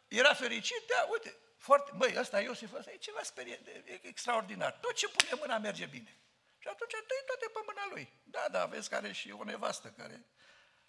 era 0.09 0.35
fericit, 0.35 0.83
da, 0.87 1.09
uite, 1.11 1.37
foarte, 1.57 1.93
băi, 1.97 2.15
ăsta 2.19 2.41
Iosif, 2.41 2.73
ăsta 2.73 2.91
e 2.91 2.97
ceva 2.97 3.23
sperie, 3.23 3.61
e 3.85 4.07
extraordinar. 4.07 4.73
Tot 4.73 4.95
ce 4.95 5.09
pune 5.09 5.41
mâna 5.41 5.59
merge 5.59 5.87
bine. 5.87 6.17
Și 6.59 6.69
atunci 6.69 6.93
dă 6.93 7.15
toate 7.27 7.47
pe 7.53 7.61
mâna 7.67 7.87
lui. 7.91 8.13
Da, 8.23 8.47
da, 8.51 8.67
vezi 8.67 8.89
că 8.89 8.95
are 8.95 9.13
și 9.13 9.31
o 9.31 9.45
nevastă 9.45 9.89
care... 9.89 10.27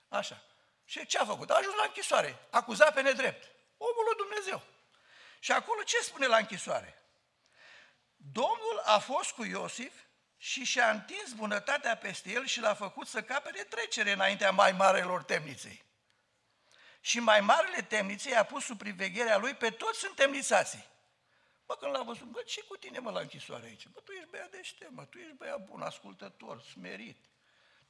Așa. 0.08 0.44
Și 0.86 1.06
ce 1.06 1.18
a 1.18 1.26
făcut? 1.26 1.50
A 1.50 1.56
ajuns 1.56 1.76
la 1.76 1.84
închisoare. 1.84 2.48
Acuzat 2.50 2.94
pe 2.94 3.02
nedrept. 3.02 3.52
Omul 3.78 4.04
lui 4.06 4.16
Dumnezeu. 4.18 4.64
Și 5.40 5.52
acolo 5.52 5.84
ce 5.84 5.98
spune 6.02 6.28
la 6.28 6.38
închisoare? 6.38 7.04
Domnul 8.16 8.82
a 8.84 9.00
fost 9.00 9.32
cu 9.32 9.44
Iosif 9.44 9.94
și 10.44 10.64
și-a 10.64 10.90
întins 10.90 11.34
bunătatea 11.34 11.98
peste 11.98 12.32
el 12.32 12.46
și 12.46 12.60
l-a 12.60 12.74
făcut 12.74 13.08
să 13.08 13.24
capete 13.24 13.64
trecere 13.64 14.12
înaintea 14.12 14.52
mai 14.52 14.72
marelor 14.72 15.24
temniței. 15.24 15.84
Și 17.02 17.20
mai 17.20 17.42
marele 17.42 17.82
temniței 17.82 18.36
a 18.36 18.44
pus 18.44 18.64
sub 18.64 18.78
privegherea 18.78 19.38
lui 19.38 19.54
pe 19.54 19.70
toți 19.70 20.06
întemnițații. 20.06 20.86
Bă, 21.66 21.76
când 21.76 21.92
l-a 21.96 22.04
văzut, 22.04 22.28
bă, 22.28 22.42
ce 22.42 22.62
cu 22.62 22.78
tine, 22.78 23.00
mă, 23.00 23.12
la 23.12 23.20
închisoare 23.20 23.66
aici? 23.66 23.88
Bă, 23.88 24.00
tu 24.00 24.12
ești 24.12 24.30
băiat 24.30 24.50
deștept, 24.50 24.92
mă, 24.92 25.06
tu 25.06 25.18
ești 25.18 25.36
băiat 25.36 25.64
bun, 25.64 25.82
ascultător, 25.82 26.62
smerit. 26.62 27.18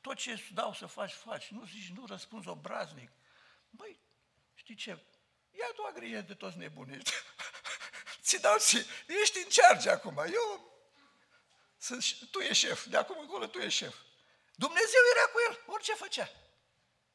Tot 0.02 0.16
ce 0.16 0.32
îți 0.32 0.54
dau 0.54 0.74
să 0.74 0.86
faci, 0.86 1.14
faci. 1.14 1.48
Nu 1.48 1.66
zici, 1.66 1.90
nu 1.90 2.06
răspunzi 2.06 2.48
obraznic. 2.48 3.12
Băi, 3.70 4.00
știi 4.54 4.76
ce? 4.76 4.90
Ia 5.50 5.66
tu 5.76 5.92
grijă 5.94 6.22
de 6.22 6.34
toți 6.34 6.58
nebunii 6.58 7.02
Ți 8.22 8.42
dau 8.42 8.58
și 8.58 8.78
ești 9.22 9.38
în 9.38 9.50
charge 9.50 9.90
acum. 9.90 10.18
Eu 10.18 10.73
sunt, 11.84 12.30
tu 12.32 12.40
ești 12.40 12.66
șef, 12.66 12.86
de 12.86 12.98
acum 12.98 13.20
încolo 13.20 13.46
tu 13.46 13.58
ești 13.58 13.84
șef. 13.84 13.96
Dumnezeu 14.56 15.00
era 15.16 15.32
cu 15.32 15.38
el, 15.50 15.74
orice 15.74 15.94
făcea. 15.94 16.30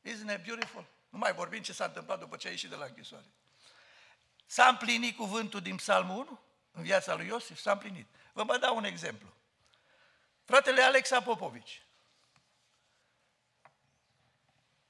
Isn't 0.05 0.35
it 0.35 0.45
beautiful? 0.45 0.87
Nu 1.09 1.19
mai 1.19 1.33
vorbim 1.35 1.63
ce 1.63 1.73
s-a 1.73 1.85
întâmplat 1.85 2.19
după 2.19 2.37
ce 2.37 2.49
a 2.49 2.51
ieșit 2.51 2.69
de 2.69 2.77
la 2.77 2.85
închisoare. 2.85 3.27
S-a 4.47 4.69
împlinit 4.69 5.17
cuvântul 5.17 5.61
din 5.61 5.77
Psalmul 5.77 6.27
1 6.27 6.41
în 6.73 6.83
viața 6.83 7.15
lui 7.15 7.27
Iosif? 7.27 7.59
S-a 7.59 7.73
împlinit. 7.73 8.07
Vă 8.33 8.43
mai 8.43 8.59
dau 8.59 8.77
un 8.77 8.85
exemplu. 8.85 9.35
Fratele 10.45 10.83
Alexa 10.83 11.23
Popovici. 11.23 11.83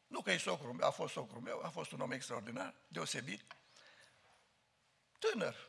Nu 0.07 0.23
că 0.23 0.31
e 0.31 0.39
socru 0.39 0.73
meu, 0.73 0.87
a 0.87 0.91
fost 0.91 1.13
socru 1.13 1.41
meu, 1.41 1.65
a 1.65 1.69
fost 1.69 1.93
un 1.93 2.01
om 2.01 2.11
extraordinar, 2.11 2.75
deosebit. 2.89 3.57
Tânăr. 5.19 5.69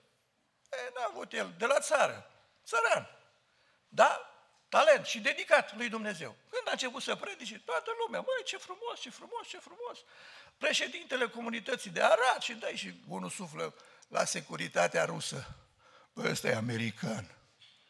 E, 0.72 0.92
n-a 0.94 1.06
avut 1.08 1.34
el, 1.34 1.56
de 1.58 1.66
la 1.66 1.80
țară, 1.80 2.32
țăran. 2.64 3.19
Da? 3.90 4.24
Talent 4.70 5.06
și 5.06 5.20
dedicat 5.20 5.76
lui 5.76 5.90
Dumnezeu. 5.90 6.36
Când 6.50 6.68
a 6.68 6.72
început 6.72 7.02
să 7.02 7.16
predice, 7.16 7.60
toată 7.60 7.92
lumea, 8.06 8.20
măi, 8.20 8.44
ce 8.46 8.58
frumos, 8.58 9.00
ce 9.00 9.10
frumos, 9.10 9.48
ce 9.48 9.58
frumos. 9.58 10.00
Președintele 10.58 11.28
comunității 11.28 11.92
de 11.92 12.02
Arad 12.02 12.42
și 12.42 12.54
dai 12.54 12.76
și 12.76 12.94
unul 13.08 13.30
suflă 13.30 13.74
la 14.08 14.24
securitatea 14.24 15.06
rusă. 15.06 15.56
Bă, 16.14 16.30
ăsta 16.30 16.48
e 16.48 16.56
american. 16.56 17.36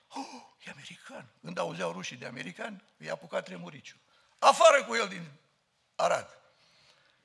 Oh, 0.08 0.26
e 0.66 0.70
american. 0.70 1.26
Când 1.42 1.58
auzeau 1.58 1.92
rușii 1.92 2.18
de 2.18 2.26
american, 2.26 2.84
i-a 2.98 3.12
apucat 3.12 3.46
tremuriciu. 3.46 3.96
Afară 4.40 4.84
cu 4.84 4.96
el 4.96 5.08
din 5.08 5.32
Arad. 5.96 6.40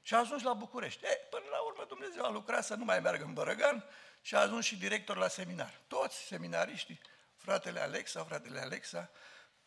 Și 0.03 0.15
a 0.15 0.19
ajuns 0.19 0.43
la 0.43 0.53
București. 0.53 1.05
E, 1.05 1.27
până 1.31 1.45
la 1.51 1.59
urmă 1.59 1.85
Dumnezeu 1.89 2.25
a 2.25 2.31
lucrat 2.31 2.65
să 2.65 2.75
nu 2.75 2.85
mai 2.85 3.01
meargă 3.01 3.25
în 3.25 3.33
Bărăgan 3.33 3.85
și 4.21 4.35
a 4.35 4.41
ajuns 4.41 4.65
și 4.65 4.77
director 4.77 5.17
la 5.17 5.29
seminar. 5.29 5.81
Toți 5.89 6.17
seminariștii, 6.17 7.01
fratele 7.45 7.81
Alexa, 7.81 8.25
fratele 8.25 8.61
Alexa, 8.61 9.11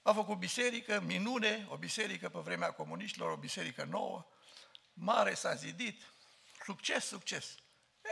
a 0.01 0.13
făcut 0.13 0.37
biserică, 0.37 0.99
minune, 0.99 1.67
o 1.69 1.77
biserică 1.77 2.29
pe 2.29 2.39
vremea 2.39 2.71
comuniștilor, 2.71 3.31
o 3.31 3.37
biserică 3.37 3.83
nouă, 3.83 4.25
mare 4.93 5.33
s-a 5.33 5.53
zidit, 5.53 6.01
succes, 6.65 7.05
succes. 7.05 7.55
E, 8.01 8.09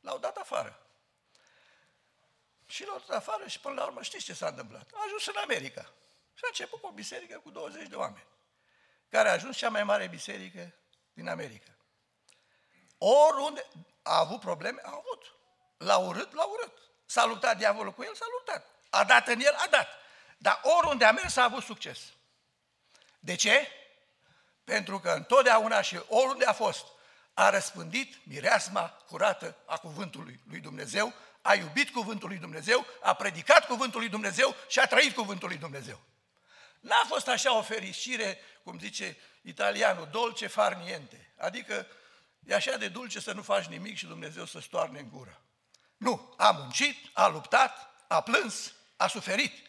l-au 0.00 0.18
dat 0.18 0.36
afară. 0.36 0.86
Și 2.66 2.84
l-au 2.84 3.02
dat 3.06 3.16
afară 3.16 3.46
și 3.46 3.60
până 3.60 3.74
la 3.74 3.84
urmă 3.84 4.02
știți 4.02 4.24
ce 4.24 4.34
s-a 4.34 4.48
întâmplat? 4.48 4.90
A 4.94 5.02
ajuns 5.04 5.26
în 5.26 5.36
America. 5.36 5.82
Și 6.34 6.44
a 6.44 6.46
început 6.46 6.80
cu 6.80 6.86
o 6.86 6.92
biserică 6.92 7.38
cu 7.38 7.50
20 7.50 7.88
de 7.88 7.96
oameni, 7.96 8.26
care 9.08 9.28
a 9.28 9.32
ajuns 9.32 9.56
cea 9.56 9.68
mai 9.68 9.84
mare 9.84 10.08
biserică 10.08 10.74
din 11.12 11.28
America. 11.28 11.70
Oriunde 12.98 13.66
a 14.02 14.18
avut 14.18 14.40
probleme, 14.40 14.80
a 14.84 14.90
avut. 14.90 15.34
L-a 15.76 15.96
urât, 15.96 16.32
l-a 16.32 16.44
urât. 16.44 16.72
S-a 17.06 17.24
luptat 17.24 17.56
diavolul 17.56 17.92
cu 17.92 18.02
el, 18.02 18.14
s-a 18.14 18.26
luptat. 18.32 18.79
A 18.90 19.04
dat 19.04 19.28
în 19.28 19.40
el, 19.40 19.54
a 19.54 19.66
dat. 19.70 19.88
Dar 20.38 20.60
oriunde 20.62 21.04
a 21.04 21.12
mers 21.12 21.36
a 21.36 21.44
avut 21.44 21.62
succes. 21.62 21.98
De 23.18 23.34
ce? 23.34 23.68
Pentru 24.64 25.00
că 25.00 25.10
întotdeauna 25.10 25.80
și 25.80 26.00
oriunde 26.08 26.44
a 26.44 26.52
fost, 26.52 26.86
a 27.34 27.50
răspândit 27.50 28.26
mireasma 28.26 28.88
curată 28.88 29.56
a 29.66 29.76
cuvântului 29.76 30.40
lui 30.48 30.60
Dumnezeu, 30.60 31.12
a 31.42 31.54
iubit 31.54 31.90
cuvântul 31.90 32.28
lui 32.28 32.38
Dumnezeu, 32.38 32.86
a 33.02 33.14
predicat 33.14 33.66
cuvântul 33.66 34.00
lui 34.00 34.08
Dumnezeu 34.08 34.54
și 34.68 34.78
a 34.78 34.86
trăit 34.86 35.14
cuvântul 35.14 35.48
lui 35.48 35.56
Dumnezeu. 35.56 36.00
N-a 36.80 37.02
fost 37.06 37.28
așa 37.28 37.56
o 37.56 37.62
fericire, 37.62 38.38
cum 38.62 38.78
zice 38.78 39.16
italianul, 39.42 40.08
dolce 40.10 40.46
far 40.46 40.74
niente. 40.74 41.32
Adică 41.38 41.86
e 42.44 42.54
așa 42.54 42.76
de 42.76 42.88
dulce 42.88 43.20
să 43.20 43.32
nu 43.32 43.42
faci 43.42 43.64
nimic 43.64 43.96
și 43.96 44.06
Dumnezeu 44.06 44.44
să 44.44 44.60
stoarne 44.60 44.98
în 44.98 45.08
gură. 45.08 45.40
Nu, 45.96 46.34
a 46.36 46.50
muncit, 46.50 46.96
a 47.12 47.26
luptat, 47.26 47.90
a 48.08 48.20
plâns, 48.20 48.72
a 49.00 49.06
suferit, 49.06 49.68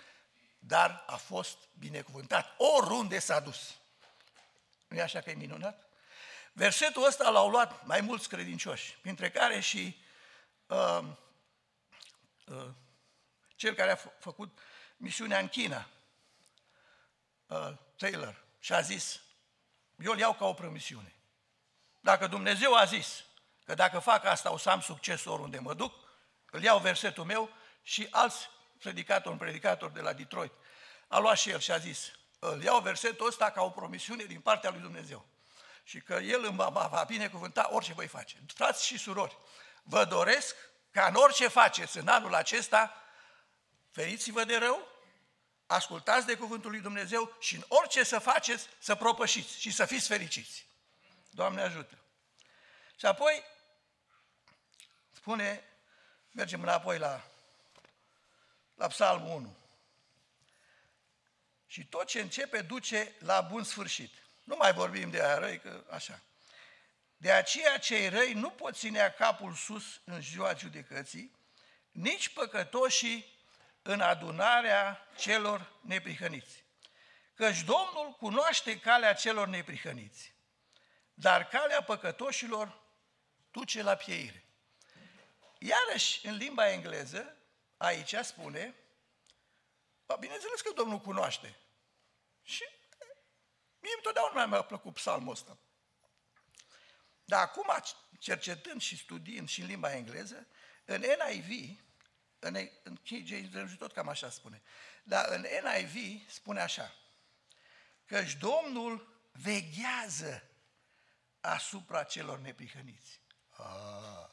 dar 0.59 1.03
a 1.07 1.15
fost 1.15 1.57
binecuvântat 1.79 2.55
oriunde 2.57 3.19
s-a 3.19 3.39
dus. 3.39 3.75
nu 4.87 4.97
e 4.97 5.01
așa 5.01 5.21
că 5.21 5.29
e 5.29 5.33
minunat? 5.33 5.89
Versetul 6.53 7.05
ăsta 7.05 7.29
l-au 7.29 7.49
luat 7.49 7.85
mai 7.85 8.01
mulți 8.01 8.29
credincioși, 8.29 8.97
printre 9.01 9.29
care 9.29 9.59
și 9.59 10.03
uh, 10.67 11.03
uh, 12.45 12.69
cel 13.55 13.73
care 13.73 13.91
a 13.91 13.97
f- 13.97 14.19
făcut 14.19 14.59
misiunea 14.97 15.39
în 15.39 15.47
China, 15.47 15.89
uh, 17.45 17.73
Taylor, 17.97 18.45
și 18.59 18.73
a 18.73 18.81
zis, 18.81 19.21
eu 19.97 20.11
îl 20.11 20.19
iau 20.19 20.33
ca 20.33 20.45
o 20.45 20.53
promisiune. 20.53 21.15
Dacă 21.99 22.27
Dumnezeu 22.27 22.75
a 22.75 22.85
zis 22.85 23.23
că 23.63 23.73
dacă 23.73 23.99
fac 23.99 24.25
asta 24.25 24.51
o 24.51 24.57
să 24.57 24.69
am 24.69 24.81
succes 24.81 25.25
oriunde 25.25 25.59
mă 25.59 25.73
duc, 25.73 25.93
îl 26.49 26.63
iau 26.63 26.79
versetul 26.79 27.23
meu 27.23 27.49
și 27.81 28.07
alți 28.11 28.49
predicatori, 28.81 29.33
un 29.33 29.37
predicator 29.37 29.91
de 29.91 30.01
la 30.01 30.13
Detroit, 30.13 30.51
a 31.07 31.19
luat 31.19 31.37
și 31.37 31.49
el 31.49 31.59
și 31.59 31.71
a 31.71 31.77
zis, 31.77 32.11
îl 32.39 32.63
iau 32.63 32.79
versetul 32.79 33.27
ăsta 33.27 33.51
ca 33.51 33.61
o 33.61 33.69
promisiune 33.69 34.23
din 34.23 34.39
partea 34.39 34.69
lui 34.69 34.79
Dumnezeu. 34.79 35.25
Și 35.83 36.01
că 36.01 36.13
El 36.13 36.45
îmi 36.45 36.55
va, 36.55 36.69
va 36.69 37.03
binecuvânta 37.07 37.69
orice 37.71 37.93
voi 37.93 38.07
face. 38.07 38.37
Frați 38.55 38.85
și 38.85 38.97
surori, 38.97 39.37
vă 39.83 40.05
doresc 40.05 40.55
ca 40.91 41.05
în 41.05 41.15
orice 41.15 41.47
faceți 41.47 41.97
în 41.97 42.07
anul 42.07 42.35
acesta, 42.35 42.95
feriți-vă 43.91 44.43
de 44.43 44.57
rău, 44.57 44.87
ascultați 45.65 46.25
de 46.25 46.37
cuvântul 46.37 46.71
lui 46.71 46.79
Dumnezeu 46.79 47.35
și 47.39 47.55
în 47.55 47.63
orice 47.67 48.03
să 48.03 48.19
faceți, 48.19 48.67
să 48.79 48.95
propășiți 48.95 49.59
și 49.59 49.71
să 49.71 49.85
fiți 49.85 50.07
fericiți. 50.07 50.65
Doamne 51.29 51.61
ajută! 51.61 51.97
Și 52.95 53.05
apoi 53.05 53.43
spune, 55.11 55.63
mergem 56.31 56.61
înapoi 56.61 56.97
la, 56.97 57.30
la 58.81 58.87
Psalmul 58.87 59.35
1. 59.35 59.55
Și 61.67 61.85
tot 61.85 62.07
ce 62.07 62.21
începe 62.21 62.61
duce 62.61 63.15
la 63.19 63.41
bun 63.41 63.63
sfârșit. 63.63 64.13
Nu 64.43 64.55
mai 64.55 64.73
vorbim 64.73 65.09
de 65.09 65.23
aia 65.23 65.37
răi, 65.37 65.59
că 65.59 65.83
așa. 65.89 66.21
De 67.17 67.31
aceea 67.31 67.77
cei 67.77 68.09
răi 68.09 68.33
nu 68.33 68.49
pot 68.49 68.77
ținea 68.77 69.13
capul 69.13 69.53
sus 69.53 70.01
în 70.03 70.21
ziua 70.21 70.53
judecății, 70.53 71.35
nici 71.91 72.29
păcătoșii 72.29 73.37
în 73.81 74.01
adunarea 74.01 75.07
celor 75.17 75.73
neprihăniți. 75.81 76.63
Căci 77.33 77.61
Domnul 77.61 78.15
cunoaște 78.19 78.79
calea 78.79 79.13
celor 79.13 79.47
neprihăniți, 79.47 80.33
dar 81.13 81.47
calea 81.47 81.83
păcătoșilor 81.83 82.81
duce 83.51 83.81
la 83.81 83.95
pieire. 83.95 84.43
Iarăși, 85.57 86.27
în 86.27 86.35
limba 86.35 86.69
engleză, 86.71 87.35
aici 87.81 88.15
spune, 88.15 88.75
bineînțeles 90.19 90.61
că 90.61 90.71
Domnul 90.75 90.99
cunoaște. 90.99 91.57
Și 92.43 92.63
mie 93.79 93.93
întotdeauna 93.95 94.45
mi-a 94.45 94.61
plăcut 94.61 94.93
psalmul 94.93 95.31
ăsta. 95.31 95.57
Dar 97.25 97.41
acum, 97.41 97.71
cercetând 98.19 98.81
și 98.81 98.97
studiind 98.97 99.49
și 99.49 99.61
în 99.61 99.67
limba 99.67 99.93
engleză, 99.93 100.47
în 100.85 101.01
NIV, 101.01 101.79
în, 102.39 102.69
în 102.83 102.95
King 102.95 103.27
James 103.27 103.77
tot 103.77 103.93
cam 103.93 104.07
așa 104.07 104.29
spune, 104.29 104.61
dar 105.03 105.29
în 105.29 105.41
NIV 105.41 106.29
spune 106.29 106.61
așa, 106.61 106.95
căci 108.05 108.33
Domnul 108.33 109.21
veghează 109.31 110.43
asupra 111.39 112.03
celor 112.03 112.39
neprihăniți. 112.39 113.19
Ah. 113.49 114.29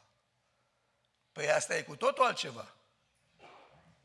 Păi 1.32 1.50
asta 1.50 1.76
e 1.76 1.82
cu 1.82 1.96
totul 1.96 2.24
altceva. 2.24 2.77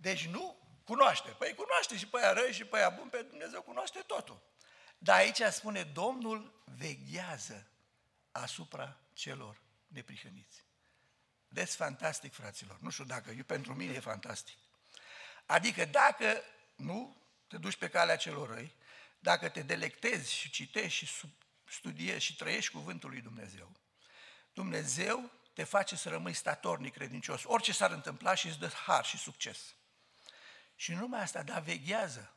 Deci 0.04 0.28
nu 0.28 0.58
cunoaște. 0.84 1.30
Păi 1.30 1.54
cunoaște 1.54 1.98
și 1.98 2.08
pe 2.08 2.18
aia 2.18 2.34
răi 2.34 2.54
și 2.54 2.66
pe 2.66 2.78
aia 2.78 2.90
bun, 2.90 3.10
pe 3.10 3.22
Dumnezeu 3.22 3.62
cunoaște 3.62 4.00
totul. 4.00 4.42
Dar 4.98 5.18
aici 5.18 5.42
spune, 5.42 5.84
Domnul 5.84 6.64
veghează 6.78 7.68
asupra 8.32 8.98
celor 9.14 9.62
neprihăniți. 9.88 10.66
Deci 11.48 11.70
fantastic, 11.70 12.34
fraților. 12.34 12.78
Nu 12.82 12.90
știu 12.90 13.04
dacă, 13.04 13.32
eu, 13.32 13.44
pentru 13.44 13.74
mine 13.74 13.94
e 13.94 14.00
fantastic. 14.00 14.58
Adică 15.46 15.86
dacă 15.86 16.44
nu 16.76 17.18
te 17.48 17.58
duci 17.58 17.78
pe 17.78 17.90
calea 17.90 18.16
celor 18.16 18.50
răi, 18.50 18.76
dacă 19.20 19.50
te 19.50 19.62
delectezi 19.62 20.34
și 20.34 20.50
citești 20.50 21.06
și 21.06 21.28
studiezi 21.66 22.26
și 22.26 22.36
trăiești 22.36 22.72
cuvântul 22.72 23.10
lui 23.10 23.22
Dumnezeu, 23.22 23.72
Dumnezeu 24.54 25.32
te 25.54 25.64
face 25.64 25.96
să 25.96 26.10
rămâi 26.10 26.34
statornic 26.34 26.94
credincios. 26.94 27.44
Orice 27.46 27.72
s-ar 27.72 27.92
întâmpla 27.92 28.34
și 28.34 28.48
îți 28.48 28.60
dă 28.60 28.68
har 28.68 29.06
și 29.06 29.18
succes. 29.18 29.76
Și 30.84 30.92
nu 30.92 31.00
numai 31.00 31.22
asta, 31.22 31.44
dar 31.44 31.62
veghează. 31.62 32.34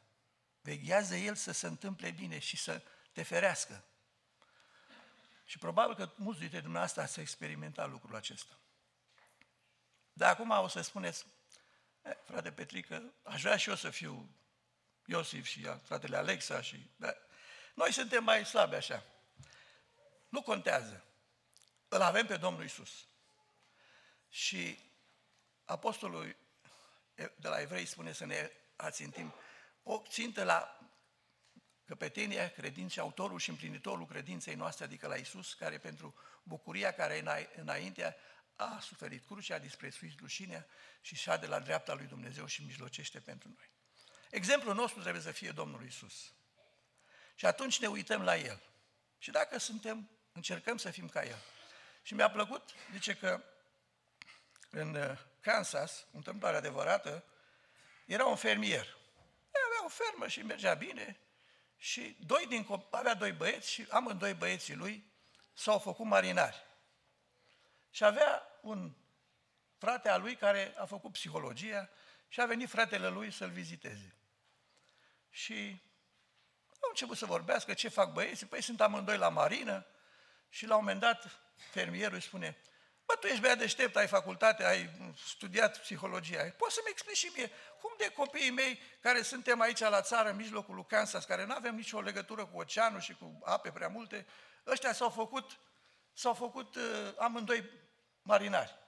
Veghează 0.61 1.17
El 1.17 1.35
să 1.35 1.53
se 1.53 1.67
întâmple 1.67 2.11
bine 2.11 2.39
și 2.39 2.57
să 2.57 2.83
te 3.13 3.23
ferească. 3.23 3.85
Și 5.45 5.59
probabil 5.59 5.95
că 5.95 6.11
mulți 6.17 6.41
dintre 6.41 6.61
dumneavoastră 6.61 7.03
ați 7.03 7.21
experimentat 7.21 7.91
lucrul 7.91 8.17
acesta. 8.17 8.59
Dar 10.13 10.31
acum 10.31 10.51
o 10.51 10.69
să 10.69 10.81
spuneți, 10.81 11.27
eh, 12.03 12.13
frate 12.25 12.53
Petrică, 12.53 13.13
aș 13.23 13.43
vrea 13.43 13.57
și 13.57 13.69
eu 13.69 13.75
să 13.75 13.91
fiu 13.91 14.31
Iosif 15.07 15.47
și 15.47 15.69
fratele 15.83 16.17
Alexa 16.17 16.61
și... 16.61 16.91
Da. 16.97 17.15
Noi 17.75 17.93
suntem 17.93 18.25
mai 18.25 18.45
slabi 18.45 18.75
așa. 18.75 19.05
Nu 20.29 20.43
contează. 20.43 21.05
Îl 21.89 22.01
avem 22.01 22.27
pe 22.27 22.37
Domnul 22.37 22.65
Isus. 22.65 23.07
Și 24.29 24.79
apostolul 25.65 26.37
de 27.17 27.49
la 27.49 27.61
evrei 27.61 27.87
spune 27.87 28.13
să 28.13 28.25
ne 28.25 28.51
ațintim 28.77 29.35
o 29.83 30.03
țintă 30.09 30.45
la 30.45 30.79
căpetenia 31.85 32.51
credinței, 32.51 33.03
autorul 33.03 33.39
și 33.39 33.51
împlinitorul 33.51 34.07
credinței 34.07 34.55
noastre, 34.55 34.85
adică 34.85 35.07
la 35.07 35.15
Isus, 35.15 35.55
care 35.55 35.79
pentru 35.79 36.15
bucuria 36.43 36.93
care 36.93 37.49
înainte 37.57 38.17
a 38.57 38.79
suferit 38.81 39.27
crucea, 39.27 39.55
a 39.55 39.59
disprețuit 39.59 40.19
rușinea 40.19 40.67
și 41.01 41.15
șa 41.15 41.37
de 41.37 41.47
la 41.47 41.61
dreapta 41.61 41.95
lui 41.95 42.07
Dumnezeu 42.07 42.47
și 42.47 42.65
mijlocește 42.65 43.21
pentru 43.21 43.49
noi. 43.49 43.71
Exemplul 44.31 44.75
nostru 44.75 45.01
trebuie 45.01 45.23
să 45.23 45.31
fie 45.31 45.51
Domnul 45.51 45.85
Isus. 45.85 46.33
Și 47.35 47.47
atunci 47.47 47.81
ne 47.81 47.87
uităm 47.87 48.23
la 48.23 48.37
El. 48.37 48.61
Și 49.19 49.31
dacă 49.31 49.59
suntem, 49.59 50.11
încercăm 50.33 50.77
să 50.77 50.91
fim 50.91 51.09
ca 51.09 51.25
El. 51.25 51.39
Și 52.03 52.15
mi-a 52.15 52.31
plăcut, 52.31 52.71
zice 52.93 53.17
că 53.17 53.45
în 54.71 54.95
uh, 54.95 55.19
Kansas, 55.41 56.07
întâmplare 56.13 56.57
adevărată, 56.57 57.25
era 58.07 58.25
un 58.25 58.37
fermier. 58.37 58.97
Avea 59.67 59.85
o 59.85 59.89
fermă 59.89 60.29
și 60.29 60.43
mergea 60.43 60.75
bine 60.75 61.21
și 61.77 62.17
doi 62.27 62.47
din 62.49 62.67
avea 62.91 63.15
doi 63.15 63.33
băieți 63.33 63.71
și 63.71 63.87
amândoi 63.91 64.35
băieții 64.35 64.75
lui 64.75 65.13
s-au 65.53 65.79
făcut 65.79 66.07
marinari. 66.07 66.65
Și 67.91 68.05
avea 68.05 68.43
un 68.63 68.93
frate 69.79 70.09
al 70.09 70.21
lui 70.21 70.37
care 70.37 70.75
a 70.77 70.85
făcut 70.85 71.13
psihologia 71.13 71.89
și 72.29 72.41
a 72.41 72.47
venit 72.47 72.69
fratele 72.69 73.09
lui 73.09 73.31
să-l 73.31 73.51
viziteze. 73.51 74.15
Și 75.31 75.83
au 76.81 76.89
început 76.89 77.17
să 77.17 77.27
vorbească 77.27 77.75
ce 77.75 77.89
fac 77.89 78.13
băieții, 78.13 78.47
păi 78.47 78.63
sunt 78.63 78.81
amândoi 78.81 79.17
la 79.17 79.29
marină 79.29 79.87
și 80.49 80.67
la 80.67 80.75
un 80.77 80.81
moment 80.81 81.01
dat 81.01 81.41
fermierul 81.71 82.15
îi 82.15 82.21
spune, 82.21 82.57
bă, 83.07 83.15
tu 83.21 83.27
ești 83.27 83.41
băiat 83.41 83.59
deștept, 83.59 83.97
ai 83.97 84.07
facultate, 84.07 84.65
ai 84.65 84.91
studiat 85.27 85.79
psihologia, 85.79 86.55
poți 86.57 86.75
să-mi 86.75 86.91
explici 86.91 87.17
și 87.17 87.33
mie, 87.35 87.51
cum 87.81 87.95
de 87.99 88.09
copiii 88.09 88.51
mei 88.51 88.81
care 89.01 89.23
suntem 89.23 89.61
aici 89.61 89.79
la 89.79 90.03
țară, 90.03 90.29
în 90.29 90.37
mijlocul 90.37 90.75
lui 90.75 90.87
Kansas, 90.87 91.25
care 91.25 91.45
nu 91.45 91.55
avem 91.55 91.75
nicio 91.75 92.01
legătură 92.01 92.47
cu 92.47 92.59
oceanul 92.59 93.01
și 93.01 93.15
cu 93.15 93.39
ape 93.45 93.71
prea 93.71 93.89
multe, 93.89 94.27
ăștia 94.67 94.93
s-au 94.93 95.11
făcut, 95.11 95.59
s-au 96.13 96.35
făcut 96.35 96.75
uh, 96.75 96.83
amândoi 97.19 97.71
marinari. 98.23 98.79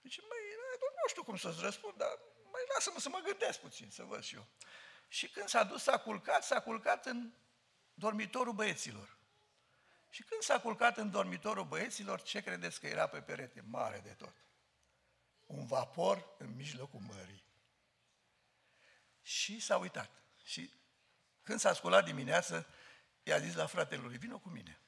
Deci, 0.00 0.20
măi, 0.20 0.40
nu 0.80 1.08
știu 1.08 1.22
cum 1.22 1.36
să-ți 1.36 1.60
răspund, 1.60 1.96
dar 1.96 2.18
mai 2.52 2.60
lasă-mă 2.74 2.98
să 2.98 3.08
mă 3.08 3.20
gândesc 3.24 3.58
puțin, 3.58 3.90
să 3.90 4.02
văd 4.02 4.22
și 4.22 4.34
eu. 4.34 4.46
Și 5.08 5.28
când 5.28 5.48
s-a 5.48 5.64
dus, 5.64 5.82
s-a 5.82 5.98
culcat, 5.98 6.44
s-a 6.44 6.60
culcat 6.60 7.06
în 7.06 7.32
dormitorul 7.94 8.52
băieților. 8.52 9.18
Și 10.10 10.22
când 10.22 10.42
s-a 10.42 10.60
culcat 10.60 10.96
în 10.96 11.10
dormitorul 11.10 11.64
băieților, 11.64 12.22
ce 12.22 12.40
credeți 12.40 12.80
că 12.80 12.86
era 12.86 13.06
pe 13.06 13.20
perete? 13.20 13.64
Mare 13.68 14.00
de 14.04 14.10
tot. 14.10 14.34
Un 15.46 15.66
vapor 15.66 16.34
în 16.38 16.54
mijlocul 16.54 17.00
mării. 17.00 17.44
Și 19.22 19.60
s-a 19.60 19.76
uitat. 19.76 20.10
Și 20.44 20.72
când 21.42 21.60
s-a 21.60 21.72
sculat 21.72 22.04
dimineață, 22.04 22.66
i-a 23.22 23.38
zis 23.38 23.54
la 23.54 23.66
fratele 23.66 24.02
lui, 24.02 24.16
vină 24.16 24.38
cu 24.38 24.48
mine. 24.48 24.80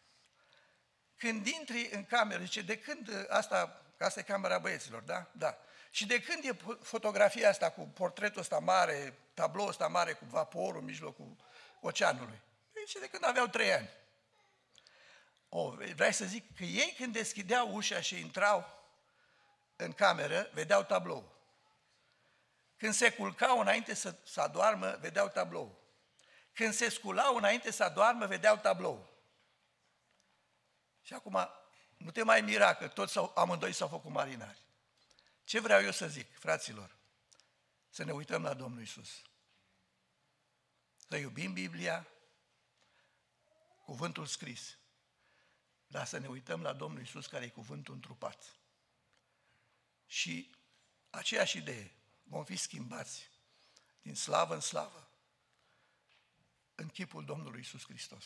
Când 1.17 1.47
intri 1.47 1.89
în 1.93 2.05
cameră, 2.05 2.43
zice, 2.43 2.63
de 2.63 2.79
când 2.79 3.27
asta, 3.29 3.83
asta 3.99 4.21
e 4.21 4.23
camera 4.23 4.59
băieților, 4.59 5.03
da? 5.03 5.31
Da. 5.33 5.59
Și 5.91 6.07
de 6.07 6.23
când 6.23 6.45
e 6.45 6.57
fotografia 6.83 7.49
asta 7.49 7.71
cu 7.71 7.83
portretul 7.83 8.41
ăsta 8.41 8.59
mare, 8.59 9.19
tabloul 9.35 9.69
ăsta 9.69 9.89
mare 9.89 10.13
cu 10.13 10.25
vaporul 10.25 10.81
în 10.81 10.85
mijlocul 10.85 11.37
oceanului? 11.81 12.41
Zice, 12.87 12.99
de 12.99 13.09
când 13.09 13.25
aveau 13.25 13.47
trei 13.47 13.73
ani. 13.73 13.89
O, 15.55 15.71
vrei 15.71 16.13
să 16.13 16.25
zic 16.25 16.57
că 16.57 16.65
ei 16.65 16.95
când 16.97 17.13
deschideau 17.13 17.75
ușa 17.75 18.01
și 18.01 18.21
intrau 18.21 18.67
în 19.77 19.93
cameră, 19.93 20.51
vedeau 20.53 20.85
tablou. 20.85 21.33
Când 22.77 22.95
se 22.95 23.13
culcau 23.13 23.61
înainte 23.61 23.95
să, 23.95 24.17
să 24.25 24.41
adoarmă, 24.41 24.97
vedeau 25.01 25.29
tablou. 25.29 25.83
Când 26.53 26.73
se 26.73 26.89
sculau 26.89 27.37
înainte 27.37 27.71
să 27.71 27.85
adoarmă, 27.85 28.27
vedeau 28.27 28.57
tablou. 28.57 29.13
Și 31.03 31.15
acum, 31.15 31.49
nu 31.97 32.11
te 32.11 32.23
mai 32.23 32.41
mira 32.41 32.75
că 32.75 32.89
toți 32.89 33.13
sau, 33.13 33.33
amândoi 33.37 33.73
s-au 33.73 33.89
făcut 33.89 34.11
marinari. 34.11 34.59
Ce 35.45 35.61
vreau 35.61 35.83
eu 35.83 35.91
să 35.91 36.07
zic, 36.07 36.39
fraților? 36.39 36.97
Să 37.89 38.05
ne 38.05 38.13
uităm 38.13 38.43
la 38.43 38.55
Domnul 38.55 38.83
Isus. 38.83 39.23
Să 41.09 41.17
iubim 41.17 41.53
Biblia, 41.53 42.07
cuvântul 43.85 44.27
scris, 44.27 44.77
dar 45.93 46.07
să 46.07 46.19
ne 46.19 46.27
uităm 46.27 46.63
la 46.63 46.73
Domnul 46.73 47.03
Isus 47.03 47.27
care 47.27 47.45
e 47.45 47.49
cuvântul 47.49 47.95
întrupat. 47.95 48.57
Și 50.07 50.55
aceeași 51.11 51.57
idee, 51.57 51.95
vom 52.23 52.45
fi 52.45 52.57
schimbați 52.57 53.31
din 54.03 54.15
slavă 54.15 54.55
în 54.55 54.61
slavă 54.61 55.09
în 56.75 56.89
chipul 56.89 57.25
Domnului 57.25 57.61
Isus 57.61 57.85
Hristos. 57.85 58.25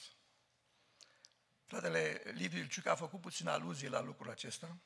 Fratele 1.65 2.23
Liviu 2.25 2.59
Ilciuc 2.59 2.87
a 2.87 2.95
făcut 2.95 3.21
puțin 3.21 3.49
aluzie 3.49 3.89
la 3.89 4.01
lucrul 4.01 4.31
acesta. 4.31 4.77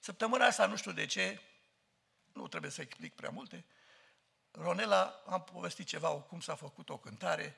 Săptămâna 0.00 0.46
asta, 0.46 0.66
nu 0.66 0.76
știu 0.76 0.92
de 0.92 1.06
ce, 1.06 1.40
nu 2.32 2.48
trebuie 2.48 2.70
să 2.70 2.80
explic 2.80 3.14
prea 3.14 3.30
multe, 3.30 3.64
Ronela 4.50 5.22
am 5.26 5.44
povestit 5.44 5.86
ceva, 5.86 6.20
cum 6.20 6.40
s-a 6.40 6.54
făcut 6.54 6.88
o 6.88 6.98
cântare 6.98 7.56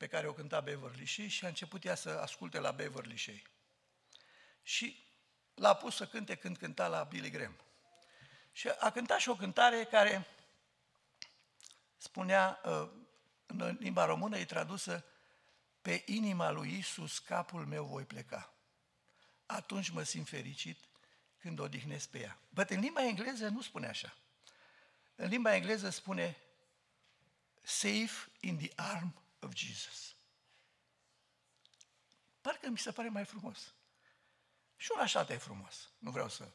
pe 0.00 0.06
care 0.06 0.26
o 0.26 0.32
cânta 0.32 0.60
Beverly 0.60 1.06
Shea 1.06 1.28
și 1.28 1.44
a 1.44 1.48
început 1.48 1.84
ea 1.84 1.94
să 1.94 2.10
asculte 2.10 2.58
la 2.58 2.70
Beverly 2.70 3.18
Shea. 3.18 3.42
Și 4.62 5.06
l-a 5.54 5.74
pus 5.74 5.96
să 5.96 6.06
cânte 6.06 6.34
când 6.34 6.56
cânta 6.56 6.88
la 6.88 7.02
Billy 7.02 7.30
Graham. 7.30 7.56
Și 8.52 8.68
a 8.68 8.90
cântat 8.90 9.18
și 9.18 9.28
o 9.28 9.34
cântare 9.36 9.84
care 9.84 10.26
spunea, 11.96 12.60
uh, 12.64 12.90
în 13.46 13.76
limba 13.80 14.04
română 14.04 14.38
e 14.38 14.44
tradusă, 14.44 15.04
pe 15.82 16.02
inima 16.06 16.50
lui 16.50 16.78
Isus 16.78 17.18
capul 17.18 17.66
meu 17.66 17.84
voi 17.84 18.04
pleca. 18.04 18.54
Atunci 19.46 19.88
mă 19.88 20.02
simt 20.02 20.28
fericit 20.28 20.78
când 21.38 21.58
odihnesc 21.58 22.08
pe 22.08 22.20
ea. 22.20 22.38
But 22.48 22.70
în 22.70 22.80
limba 22.80 23.04
engleză 23.04 23.48
nu 23.48 23.62
spune 23.62 23.86
așa. 23.86 24.16
În 25.14 25.28
limba 25.28 25.54
engleză 25.54 25.90
spune 25.90 26.36
safe 27.62 28.30
in 28.40 28.58
the 28.58 28.70
arm 28.76 29.20
of 29.40 29.54
Jesus. 29.54 30.16
Parcă 32.40 32.68
mi 32.68 32.78
se 32.78 32.92
pare 32.92 33.08
mai 33.08 33.24
frumos. 33.24 33.74
Și 34.76 34.90
un 34.94 35.00
așa 35.00 35.26
e 35.28 35.36
frumos. 35.36 35.92
Nu 35.98 36.10
vreau 36.10 36.28
să... 36.28 36.52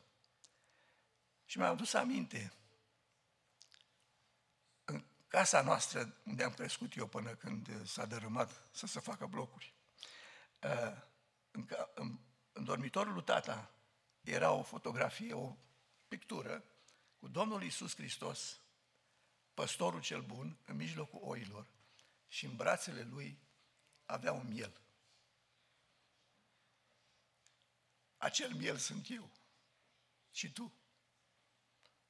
Și 1.45 1.57
mi-am 1.57 1.71
adus 1.71 1.93
aminte 1.93 2.53
în 4.85 5.05
casa 5.27 5.61
noastră 5.61 6.17
unde 6.23 6.43
am 6.43 6.53
crescut 6.53 6.95
eu 6.95 7.07
până 7.07 7.35
când 7.35 7.87
s-a 7.87 8.05
dărâmat 8.05 8.67
să 8.71 8.85
se 8.85 8.99
facă 8.99 9.25
blocuri. 9.25 9.73
Uh, 10.63 11.01
în, 11.51 11.67
în, 11.93 12.19
în 12.51 12.63
dormitorul 12.63 13.13
lui 13.13 13.23
tata 13.23 13.71
era 14.21 14.51
o 14.51 14.63
fotografie, 14.63 15.33
o 15.33 15.57
pictură 16.07 16.63
cu 17.17 17.27
Domnul 17.27 17.63
Isus 17.63 17.95
Hristos, 17.95 18.59
păstorul 19.53 20.01
cel 20.01 20.21
bun, 20.21 20.57
în 20.65 20.75
mijlocul 20.75 21.19
oilor 21.23 21.74
și 22.27 22.45
în 22.45 22.55
brațele 22.55 23.03
lui 23.03 23.39
avea 24.05 24.31
un 24.31 24.47
miel. 24.47 24.81
Acel 28.17 28.53
miel 28.53 28.77
sunt 28.77 29.09
eu 29.09 29.31
și 30.31 30.51
tu. 30.51 30.73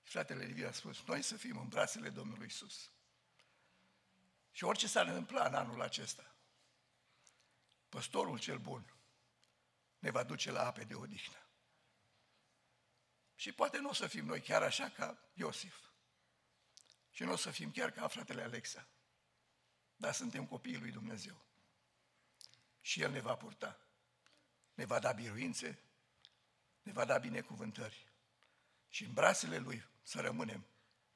Și 0.04 0.12
fratele 0.12 0.46
Liviu 0.46 0.68
a 0.68 0.72
spus, 0.72 1.04
noi 1.06 1.22
să 1.22 1.38
fim 1.38 1.58
în 1.58 1.68
brațele 1.68 2.10
Domnului 2.10 2.46
Isus. 2.46 2.92
Și 4.52 4.64
orice 4.64 4.88
s-ar 4.88 5.08
întâmpla 5.08 5.48
în 5.48 5.54
anul 5.54 5.82
acesta, 5.82 6.36
păstorul 7.90 8.40
cel 8.40 8.58
bun 8.58 8.96
ne 10.00 10.10
va 10.10 10.24
duce 10.24 10.52
la 10.52 10.66
ape 10.66 10.84
de 10.84 10.96
odihnă. 10.96 11.50
Și 13.36 13.52
poate 13.52 13.78
nu 13.78 13.90
o 13.90 13.94
să 13.94 14.08
fim 14.08 14.26
noi 14.26 14.42
chiar 14.42 14.64
așa 14.64 14.90
ca 14.90 15.30
Iosif. 15.34 15.76
Și 17.10 17.24
nu 17.24 17.32
o 17.32 17.36
să 17.36 17.52
fim 17.52 17.72
chiar 17.72 17.92
ca 17.92 18.08
fratele 18.08 18.42
Alexa. 18.42 18.88
Dar 19.96 20.14
suntem 20.14 20.46
copiii 20.46 20.78
lui 20.78 20.92
Dumnezeu. 20.92 21.46
Și 22.82 23.02
El 23.02 23.12
ne 23.12 23.20
va 23.20 23.36
purta. 23.36 23.80
Ne 24.74 24.86
va 24.86 25.00
da 25.00 25.12
biruințe, 25.12 25.80
ne 26.82 26.92
va 26.92 27.06
da 27.06 27.18
binecuvântări. 27.18 28.14
Și 28.90 29.04
în 29.04 29.14
brațele 29.14 29.58
Lui 29.58 29.86
să 30.04 30.22
rămânem 30.22 30.66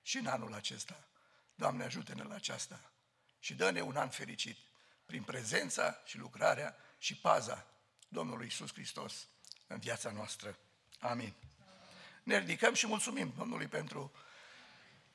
și 0.02 0.18
în 0.18 0.28
anul 0.28 0.54
acesta. 0.54 1.08
Doamne, 1.56 1.84
ajută-ne 1.84 2.24
la 2.24 2.36
aceasta 2.36 2.92
și 3.40 3.56
dă-ne 3.56 3.82
un 3.82 3.96
an 3.96 4.10
fericit 4.10 4.58
prin 5.06 5.24
prezența 5.24 6.02
și 6.06 6.18
lucrarea 6.18 6.76
și 6.98 7.16
paza 7.16 7.66
Domnului 8.08 8.48
Isus 8.48 8.74
Hristos 8.74 9.28
în 9.68 9.80
viața 9.80 10.12
noastră. 10.12 10.58
Amin. 11.00 11.34
Ne 12.24 12.38
ridicăm 12.38 12.74
și 12.74 12.88
mulțumim 12.88 13.34
Domnului 13.38 13.68
pentru 13.68 14.12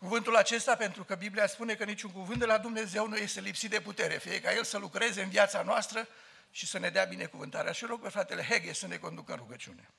cuvântul 0.04 0.36
acesta, 0.36 0.76
pentru 0.76 1.04
că 1.04 1.14
Biblia 1.14 1.46
spune 1.46 1.74
că 1.74 1.84
niciun 1.84 2.10
cuvânt 2.10 2.38
de 2.38 2.44
la 2.44 2.58
Dumnezeu 2.58 3.08
nu 3.08 3.16
este 3.16 3.40
lipsit 3.40 3.70
de 3.70 3.80
putere, 3.80 4.18
fie 4.18 4.40
ca 4.40 4.52
El 4.52 4.64
să 4.64 4.78
lucreze 4.78 5.22
în 5.22 5.28
viața 5.28 5.62
noastră 5.62 6.08
și 6.50 6.66
să 6.66 6.78
ne 6.78 6.88
dea 6.88 7.04
binecuvântarea. 7.04 7.72
Și 7.72 7.84
rog 7.84 8.00
pe 8.00 8.08
fratele 8.08 8.42
Heghe 8.42 8.72
să 8.72 8.86
ne 8.86 8.96
conducă 8.96 9.32
în 9.32 9.38
rugăciune. 9.38 9.90